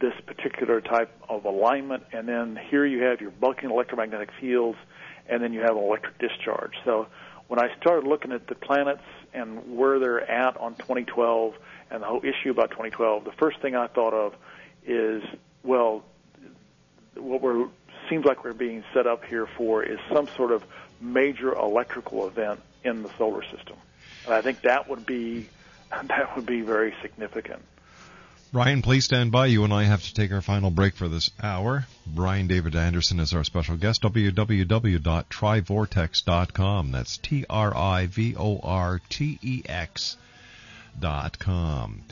this 0.00 0.12
particular 0.26 0.80
type 0.80 1.08
of 1.28 1.44
alignment? 1.44 2.02
And 2.12 2.26
then 2.26 2.58
here 2.68 2.84
you 2.84 3.04
have 3.04 3.20
your 3.20 3.30
buckling 3.30 3.70
electromagnetic 3.70 4.30
fields, 4.40 4.76
and 5.28 5.40
then 5.40 5.52
you 5.52 5.60
have 5.60 5.76
an 5.76 5.84
electric 5.84 6.18
discharge. 6.18 6.72
So 6.84 7.06
when 7.46 7.60
I 7.60 7.68
started 7.80 8.08
looking 8.08 8.32
at 8.32 8.48
the 8.48 8.56
planets 8.56 9.04
and 9.32 9.76
where 9.76 10.00
they're 10.00 10.28
at 10.28 10.56
on 10.56 10.74
2012 10.74 11.54
and 11.92 12.02
the 12.02 12.06
whole 12.08 12.24
issue 12.24 12.50
about 12.50 12.70
2012, 12.70 13.22
the 13.22 13.30
first 13.38 13.60
thing 13.60 13.76
I 13.76 13.86
thought 13.86 14.14
of 14.14 14.34
is, 14.84 15.22
well, 15.62 16.02
what 17.14 17.40
we're 17.40 17.68
seems 18.10 18.24
like 18.24 18.42
we're 18.42 18.52
being 18.52 18.82
set 18.92 19.06
up 19.06 19.24
here 19.26 19.46
for 19.56 19.84
is 19.84 20.00
some 20.12 20.26
sort 20.34 20.50
of 20.50 20.64
major 21.00 21.54
electrical 21.54 22.26
event 22.26 22.58
in 22.82 23.04
the 23.04 23.10
solar 23.16 23.44
system. 23.44 23.76
And 24.28 24.36
I 24.36 24.42
think 24.42 24.60
that 24.62 24.88
would 24.90 25.06
be 25.06 25.48
that 25.90 26.36
would 26.36 26.44
be 26.44 26.60
very 26.60 26.94
significant. 27.00 27.62
Brian, 28.52 28.82
please 28.82 29.06
stand 29.06 29.32
by. 29.32 29.46
You 29.46 29.64
and 29.64 29.72
I 29.72 29.84
have 29.84 30.02
to 30.02 30.12
take 30.12 30.30
our 30.32 30.42
final 30.42 30.70
break 30.70 30.96
for 30.96 31.08
this 31.08 31.30
hour. 31.42 31.86
Brian 32.06 32.46
David 32.46 32.76
Anderson 32.76 33.20
is 33.20 33.32
our 33.32 33.44
special 33.44 33.76
guest. 33.76 34.02
www.trivortex.com. 34.02 36.92
That's 36.92 37.16
T 37.18 37.44
R 37.48 37.76
I 37.76 38.06
V 38.06 38.36
O 38.36 38.58
R 38.62 39.00
T 39.08 39.38
E 39.42 39.62
X 39.66 40.16
dot 40.98 41.38
com. 41.38 42.02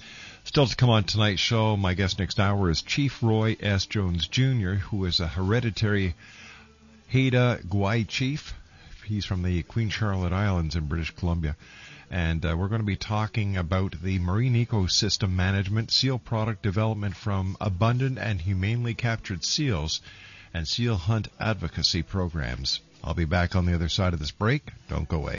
Still 0.45 0.67
to 0.67 0.77
come 0.77 0.91
on 0.91 1.05
tonight's 1.05 1.41
show, 1.41 1.77
my 1.77 1.93
guest 1.93 2.19
next 2.19 2.41
hour 2.41 2.71
is 2.71 2.81
Chief 2.81 3.23
Roy 3.23 3.59
S. 3.61 3.85
Jones 3.85 4.27
Jr., 4.27 4.75
who 4.75 5.05
is 5.05 5.21
a 5.21 5.27
hereditary 5.27 6.15
Haida 7.13 7.61
Gwaii 7.67 8.09
chief 8.09 8.55
He's 9.07 9.25
from 9.25 9.43
the 9.43 9.63
Queen 9.63 9.89
Charlotte 9.89 10.33
Islands 10.33 10.77
in 10.77 10.87
British 10.87 11.15
Columbia. 11.15 11.57
And 12.11 12.45
uh, 12.45 12.57
we're 12.57 12.69
going 12.69 12.81
to 12.81 12.87
be 12.87 12.97
talking 12.97 13.57
about 13.57 14.01
the 14.03 14.19
marine 14.19 14.55
ecosystem 14.55 15.33
management, 15.33 15.91
seal 15.91 16.19
product 16.19 16.63
development 16.63 17.17
from 17.17 17.57
abundant 17.61 18.19
and 18.19 18.41
humanely 18.41 18.95
captured 18.95 19.45
seals, 19.45 20.01
and 20.55 20.69
seal 20.69 20.97
hunt 20.97 21.29
advocacy 21.41 22.03
programs. 22.03 22.81
I'll 23.03 23.15
be 23.15 23.25
back 23.25 23.57
on 23.57 23.67
the 23.67 23.75
other 23.75 23.89
side 23.89 24.13
of 24.13 24.21
this 24.21 24.31
break. 24.31 24.71
Don't 24.89 25.09
go 25.09 25.19
away. 25.19 25.39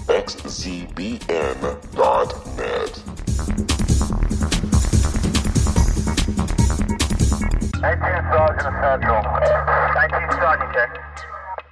19 7.79 8.01
Sergeant 8.33 8.75
Central. 8.81 9.23
19 9.23 10.31
Sergeant, 10.31 10.73
check. 10.73 10.91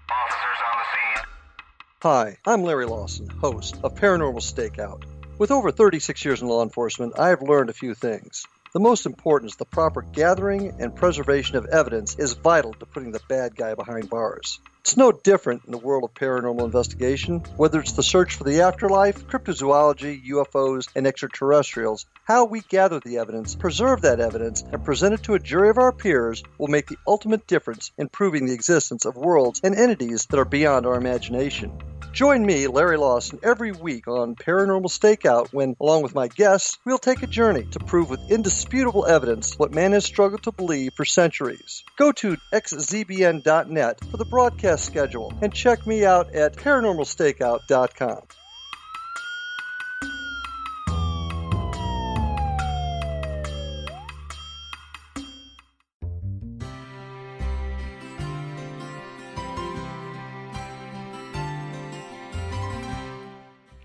Officers 0.10 0.60
on 0.64 0.78
the 0.78 0.86
scene. 0.94 1.26
Hi, 2.02 2.38
I'm 2.46 2.64
Larry 2.64 2.86
Lawson, 2.86 3.30
host 3.30 3.76
of 3.84 3.96
Paranormal 3.96 4.40
Stakeout. 4.40 5.04
With 5.38 5.52
over 5.52 5.72
36 5.72 6.24
years 6.24 6.42
in 6.42 6.48
law 6.48 6.64
enforcement, 6.64 7.20
I 7.20 7.30
have 7.30 7.42
learned 7.42 7.70
a 7.70 7.74
few 7.74 7.94
things. 7.94 8.46
The 8.72 8.80
most 8.80 9.06
important 9.06 9.52
is 9.52 9.58
the 9.58 9.66
proper 9.66 10.02
gathering 10.02 10.76
and 10.80 10.96
preservation 10.96 11.58
of 11.58 11.66
evidence 11.66 12.16
is 12.16 12.32
vital 12.34 12.72
to 12.76 12.86
putting 12.86 13.12
the 13.12 13.20
bad 13.28 13.58
guy 13.58 13.76
behind 13.76 14.10
bars. 14.10 14.62
It's 14.90 14.98
no 14.98 15.12
different 15.12 15.66
in 15.66 15.72
the 15.72 15.78
world 15.78 16.04
of 16.04 16.16
paranormal 16.16 16.66
investigation. 16.66 17.44
Whether 17.58 17.80
it's 17.80 17.92
the 17.92 18.02
search 18.02 18.34
for 18.34 18.44
the 18.44 18.62
afterlife, 18.62 19.28
cryptozoology, 19.28 20.26
UFOs, 20.30 20.88
and 20.96 21.06
extraterrestrials, 21.06 22.08
how 22.24 22.46
we 22.46 22.62
gather 22.62 23.00
the 23.00 23.20
evidence, 23.20 23.54
preserve 23.54 24.02
that 24.02 24.20
evidence, 24.20 24.64
and 24.64 24.84
present 24.84 25.14
it 25.14 25.22
to 25.26 25.36
a 25.36 25.40
jury 25.40 25.70
of 25.70 25.78
our 25.78 25.92
peers 25.92 26.42
will 26.58 26.70
make 26.70 26.88
the 26.88 26.98
ultimate 27.06 27.46
difference 27.46 27.92
in 28.00 28.10
proving 28.10 28.48
the 28.48 28.54
existence 28.56 29.06
of 29.06 29.16
worlds 29.16 29.62
and 29.64 29.76
entities 29.76 30.26
that 30.32 30.40
are 30.40 30.44
beyond 30.46 30.88
our 30.88 30.96
imagination. 30.96 31.72
Join 32.12 32.44
me, 32.44 32.66
Larry 32.66 32.98
Lawson, 32.98 33.40
every 33.44 33.72
week 33.72 34.08
on 34.08 34.36
Paranormal 34.36 34.90
Stakeout 34.90 35.54
when, 35.54 35.76
along 35.80 36.02
with 36.02 36.16
my 36.16 36.28
guests, 36.28 36.80
we'll 36.84 36.98
take 36.98 37.22
a 37.22 37.28
journey 37.28 37.66
to 37.72 37.80
prove 37.80 38.10
with 38.10 38.32
indisputable 38.32 39.06
evidence 39.06 39.54
what 39.60 39.72
man 39.72 39.92
has 39.92 40.06
struggled 40.06 40.42
to 40.44 40.52
believe 40.52 40.94
for 40.96 41.06
centuries. 41.06 41.84
Go 41.98 42.12
to 42.14 42.36
xzbn.net 42.52 44.00
for 44.10 44.18
the 44.18 44.26
broadcast 44.26 44.79
schedule 44.80 45.34
and 45.42 45.54
check 45.54 45.86
me 45.86 46.06
out 46.06 46.34
at 46.34 46.56
paranormalstakeout.com. 46.56 48.22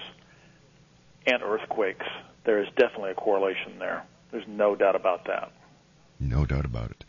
and 1.31 1.43
earthquakes. 1.43 2.05
There 2.45 2.61
is 2.61 2.67
definitely 2.77 3.11
a 3.11 3.15
correlation 3.15 3.79
there. 3.79 4.03
There's 4.31 4.47
no 4.47 4.75
doubt 4.75 4.95
about 4.95 5.25
that. 5.25 5.51
No 6.19 6.45
doubt 6.45 6.65
about 6.65 6.91
it. 6.91 7.05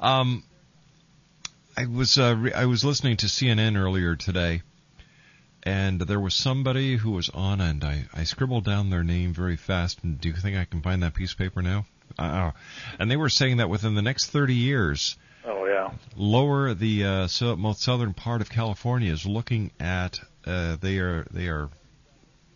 Um, 0.00 0.44
I 1.76 1.86
was 1.86 2.18
uh, 2.18 2.36
re- 2.36 2.52
I 2.52 2.66
was 2.66 2.84
listening 2.84 3.16
to 3.18 3.26
CNN 3.26 3.76
earlier 3.76 4.14
today, 4.16 4.62
and 5.62 6.00
there 6.00 6.20
was 6.20 6.34
somebody 6.34 6.96
who 6.96 7.10
was 7.12 7.30
on, 7.30 7.60
and 7.60 7.82
I, 7.82 8.04
I 8.14 8.24
scribbled 8.24 8.64
down 8.64 8.90
their 8.90 9.02
name 9.02 9.34
very 9.34 9.56
fast. 9.56 10.04
And 10.04 10.20
do 10.20 10.28
you 10.28 10.34
think 10.34 10.56
I 10.56 10.64
can 10.66 10.82
find 10.82 11.02
that 11.02 11.14
piece 11.14 11.32
of 11.32 11.38
paper 11.38 11.62
now? 11.62 11.86
Uh, 12.18 12.52
and 12.98 13.10
they 13.10 13.16
were 13.16 13.28
saying 13.28 13.56
that 13.56 13.68
within 13.68 13.94
the 13.94 14.02
next 14.02 14.30
30 14.30 14.54
years, 14.54 15.16
oh 15.44 15.66
yeah, 15.66 15.90
lower 16.16 16.74
the 16.74 17.04
uh, 17.04 17.26
so, 17.26 17.56
most 17.56 17.82
southern 17.82 18.14
part 18.14 18.40
of 18.40 18.50
California 18.50 19.12
is 19.12 19.26
looking 19.26 19.72
at 19.80 20.20
uh, 20.46 20.76
they 20.80 20.98
are 20.98 21.26
they 21.32 21.48
are 21.48 21.70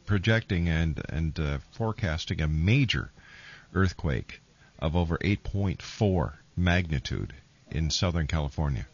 projecting 0.09 0.68
and 0.68 1.00
and 1.11 1.38
uh, 1.38 1.59
forecasting 1.70 2.40
a 2.40 2.48
major 2.48 3.12
earthquake 3.74 4.40
of 4.78 4.96
over 4.96 5.18
8.4 5.18 6.32
magnitude 6.56 7.34
in 7.70 7.90
Southern 7.90 8.26
California. 8.26 8.86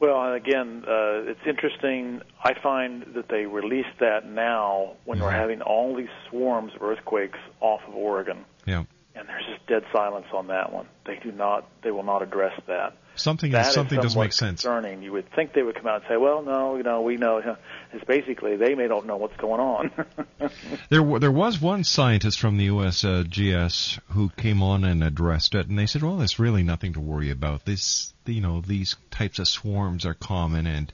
Well, 0.00 0.32
again, 0.32 0.84
uh, 0.88 1.30
it's 1.30 1.46
interesting. 1.46 2.22
I 2.42 2.54
find 2.54 3.14
that 3.14 3.28
they 3.28 3.46
release 3.46 3.86
that 4.00 4.26
now 4.26 4.96
when 5.04 5.18
mm-hmm. 5.18 5.26
we're 5.26 5.32
having 5.32 5.62
all 5.62 5.94
these 5.94 6.08
swarms 6.28 6.74
of 6.74 6.82
earthquakes 6.82 7.38
off 7.60 7.82
of 7.86 7.94
Oregon. 7.94 8.44
Yeah. 8.66 8.84
And 9.14 9.28
there's 9.28 9.44
just 9.44 9.66
dead 9.66 9.84
silence 9.92 10.26
on 10.32 10.48
that 10.48 10.72
one. 10.72 10.86
They 11.04 11.18
do 11.22 11.30
not. 11.32 11.68
They 11.82 11.90
will 11.90 12.02
not 12.02 12.22
address 12.22 12.58
that. 12.66 12.96
Something 13.16 13.52
that 13.52 13.72
something 13.72 14.00
doesn't 14.00 14.18
make 14.18 14.32
sense. 14.32 14.62
Concerning. 14.62 15.02
You 15.02 15.12
would 15.12 15.30
think 15.34 15.52
they 15.52 15.62
would 15.62 15.74
come 15.74 15.86
out 15.86 15.96
and 15.96 16.04
say, 16.08 16.16
"Well, 16.16 16.42
no, 16.42 16.76
you 16.76 16.82
know, 16.82 17.02
we 17.02 17.16
know." 17.16 17.56
It's 17.92 18.04
basically 18.04 18.56
they 18.56 18.76
may 18.76 18.86
don't 18.86 19.06
know 19.06 19.16
what's 19.16 19.36
going 19.36 19.60
on. 19.60 19.90
there, 20.90 21.18
there 21.18 21.32
was 21.32 21.60
one 21.60 21.82
scientist 21.82 22.38
from 22.38 22.56
the 22.56 22.68
USGS 22.68 23.98
who 24.10 24.28
came 24.36 24.62
on 24.62 24.84
and 24.84 25.02
addressed 25.02 25.56
it, 25.56 25.66
and 25.66 25.76
they 25.76 25.86
said, 25.86 26.04
"Well, 26.04 26.18
there's 26.18 26.38
really 26.38 26.62
nothing 26.62 26.92
to 26.92 27.00
worry 27.00 27.30
about. 27.30 27.64
This, 27.64 28.14
you 28.26 28.40
know, 28.40 28.60
these 28.60 28.94
types 29.10 29.40
of 29.40 29.48
swarms 29.48 30.06
are 30.06 30.14
common, 30.14 30.68
and 30.68 30.92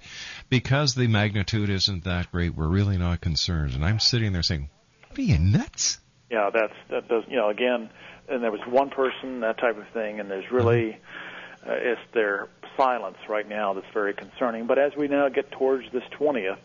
because 0.48 0.94
the 0.94 1.06
magnitude 1.06 1.68
isn't 1.68 2.04
that 2.04 2.32
great, 2.32 2.54
we're 2.54 2.66
really 2.66 2.96
not 2.96 3.20
concerned." 3.20 3.74
And 3.74 3.84
I'm 3.84 4.00
sitting 4.00 4.32
there 4.32 4.42
saying, 4.42 4.70
"Are 5.16 5.20
you 5.20 5.38
nuts?" 5.38 6.00
Yeah, 6.30 6.48
that's 6.50 6.74
that 6.88 7.08
does. 7.08 7.24
You 7.28 7.36
know, 7.36 7.50
again, 7.50 7.90
and 8.30 8.42
there 8.42 8.50
was 8.50 8.62
one 8.66 8.88
person, 8.88 9.40
that 9.40 9.58
type 9.58 9.76
of 9.76 9.86
thing, 9.92 10.18
and 10.18 10.30
there's 10.30 10.50
really. 10.50 10.92
Mm-hmm 10.92 11.25
uh, 11.68 11.72
it's 11.72 12.00
their 12.12 12.48
silence 12.76 13.16
right 13.28 13.48
now 13.48 13.74
that's 13.74 13.86
very 13.92 14.14
concerning. 14.14 14.66
But 14.66 14.78
as 14.78 14.94
we 14.96 15.08
now 15.08 15.28
get 15.28 15.50
towards 15.50 15.90
this 15.92 16.04
20th, 16.18 16.58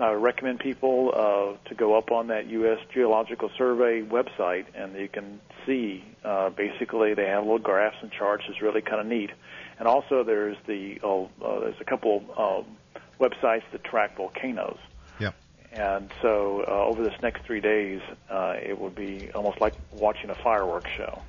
I 0.00 0.12
recommend 0.12 0.58
people 0.58 1.12
uh, 1.14 1.68
to 1.68 1.74
go 1.74 1.96
up 1.96 2.10
on 2.10 2.28
that 2.28 2.46
U.S. 2.48 2.78
Geological 2.92 3.50
Survey 3.56 4.02
website, 4.02 4.64
and 4.74 4.96
you 4.96 5.08
can 5.08 5.40
see 5.66 6.04
uh, 6.24 6.50
basically 6.50 7.14
they 7.14 7.26
have 7.26 7.44
little 7.44 7.58
graphs 7.58 7.96
and 8.02 8.10
charts. 8.10 8.44
It's 8.48 8.62
really 8.62 8.80
kind 8.80 9.00
of 9.00 9.06
neat. 9.06 9.30
And 9.78 9.86
also 9.86 10.24
there's 10.24 10.56
the 10.66 10.98
oh, 11.02 11.28
uh, 11.44 11.60
there's 11.60 11.80
a 11.80 11.84
couple 11.84 12.24
um, 12.36 12.76
websites 13.20 13.64
that 13.72 13.84
track 13.84 14.16
volcanoes. 14.16 14.78
Yep. 15.20 15.34
And 15.72 16.10
so 16.20 16.64
uh, 16.66 16.84
over 16.84 17.02
this 17.02 17.14
next 17.22 17.44
three 17.44 17.60
days, 17.60 18.00
uh, 18.30 18.54
it 18.60 18.78
would 18.78 18.94
be 18.94 19.30
almost 19.34 19.60
like 19.60 19.74
watching 19.92 20.30
a 20.30 20.34
fireworks 20.34 20.90
show. 20.96 21.22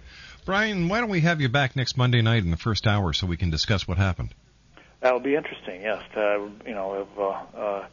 Brian, 0.46 0.90
why 0.90 1.00
don't 1.00 1.10
we 1.10 1.22
have 1.22 1.42
you 1.42 1.50
back 1.50 1.76
next 1.76 1.98
Monday 1.98 2.22
night 2.22 2.44
in 2.44 2.52
the 2.52 2.58
first 2.58 2.88
hour 2.88 3.14
so 3.14 3.26
we 3.26 3.38
can 3.38 3.50
discuss 3.50 3.88
what 3.88 3.98
happened? 3.98 4.34
That 5.02 5.14
would 5.14 5.24
be 5.24 5.36
interesting. 5.36 5.82
Yes, 5.82 6.04
to, 6.14 6.50
you 6.66 6.74
know, 6.74 7.02
if, 7.02 7.20
uh, 7.20 7.58
uh, 7.58 7.88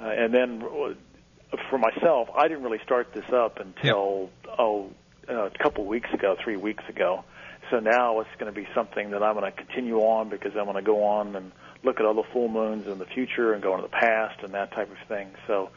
and 0.00 0.32
then 0.32 0.62
uh, 0.62 1.56
for 1.70 1.78
myself, 1.78 2.28
I 2.34 2.48
didn't 2.48 2.62
really 2.62 2.80
start 2.84 3.12
this 3.14 3.30
up 3.32 3.58
until 3.58 4.30
yep. 4.44 4.54
oh 4.58 4.90
uh, 5.28 5.46
a 5.46 5.50
couple 5.62 5.82
of 5.82 5.88
weeks 5.88 6.08
ago, 6.12 6.36
three 6.42 6.56
weeks 6.56 6.84
ago. 6.88 7.24
So 7.70 7.80
now 7.80 8.20
it's 8.20 8.30
going 8.38 8.52
to 8.52 8.58
be 8.58 8.66
something 8.74 9.10
that 9.10 9.22
I'm 9.22 9.34
going 9.34 9.50
to 9.50 9.56
continue 9.56 9.98
on 9.98 10.28
because 10.28 10.52
I'm 10.56 10.64
going 10.64 10.76
to 10.76 10.82
go 10.82 11.04
on 11.04 11.34
and 11.34 11.50
look 11.82 11.98
at 11.98 12.06
other 12.06 12.22
full 12.32 12.48
moons 12.48 12.86
in 12.86 12.98
the 12.98 13.06
future 13.06 13.52
and 13.52 13.62
go 13.62 13.74
into 13.74 13.82
the 13.82 13.96
past 13.96 14.42
and 14.42 14.54
that 14.54 14.70
type 14.72 14.90
of 14.90 15.08
thing. 15.08 15.28
So 15.46 15.70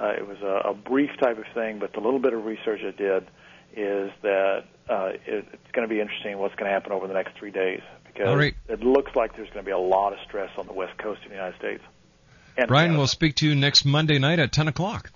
uh, 0.00 0.12
it 0.16 0.26
was 0.26 0.38
a, 0.40 0.70
a 0.70 0.74
brief 0.74 1.10
type 1.20 1.38
of 1.38 1.46
thing, 1.52 1.78
but 1.78 1.92
the 1.92 2.00
little 2.00 2.20
bit 2.20 2.32
of 2.32 2.44
research 2.44 2.80
I 2.86 2.92
did 2.92 3.26
is 3.76 4.10
that 4.22 4.64
uh, 4.88 5.10
it, 5.26 5.46
it's 5.52 5.72
going 5.72 5.88
to 5.88 5.92
be 5.92 6.00
interesting 6.00 6.38
what's 6.38 6.54
going 6.54 6.68
to 6.68 6.72
happen 6.72 6.92
over 6.92 7.06
the 7.06 7.14
next 7.14 7.36
three 7.38 7.50
days 7.50 7.80
because 8.06 8.36
right. 8.36 8.54
it 8.68 8.80
looks 8.80 9.14
like 9.14 9.36
there's 9.36 9.48
going 9.48 9.64
to 9.64 9.68
be 9.68 9.72
a 9.72 9.78
lot 9.78 10.12
of 10.12 10.18
stress 10.26 10.50
on 10.58 10.66
the 10.66 10.72
west 10.72 10.96
coast 10.98 11.22
of 11.22 11.30
the 11.30 11.34
United 11.34 11.58
States. 11.58 11.82
And 12.56 12.68
Brian, 12.68 12.96
we'll 12.96 13.06
speak 13.06 13.36
to 13.36 13.48
you 13.48 13.54
next 13.54 13.84
Monday 13.84 14.18
night 14.18 14.38
at 14.38 14.52
10 14.52 14.68
o'clock. 14.68 15.10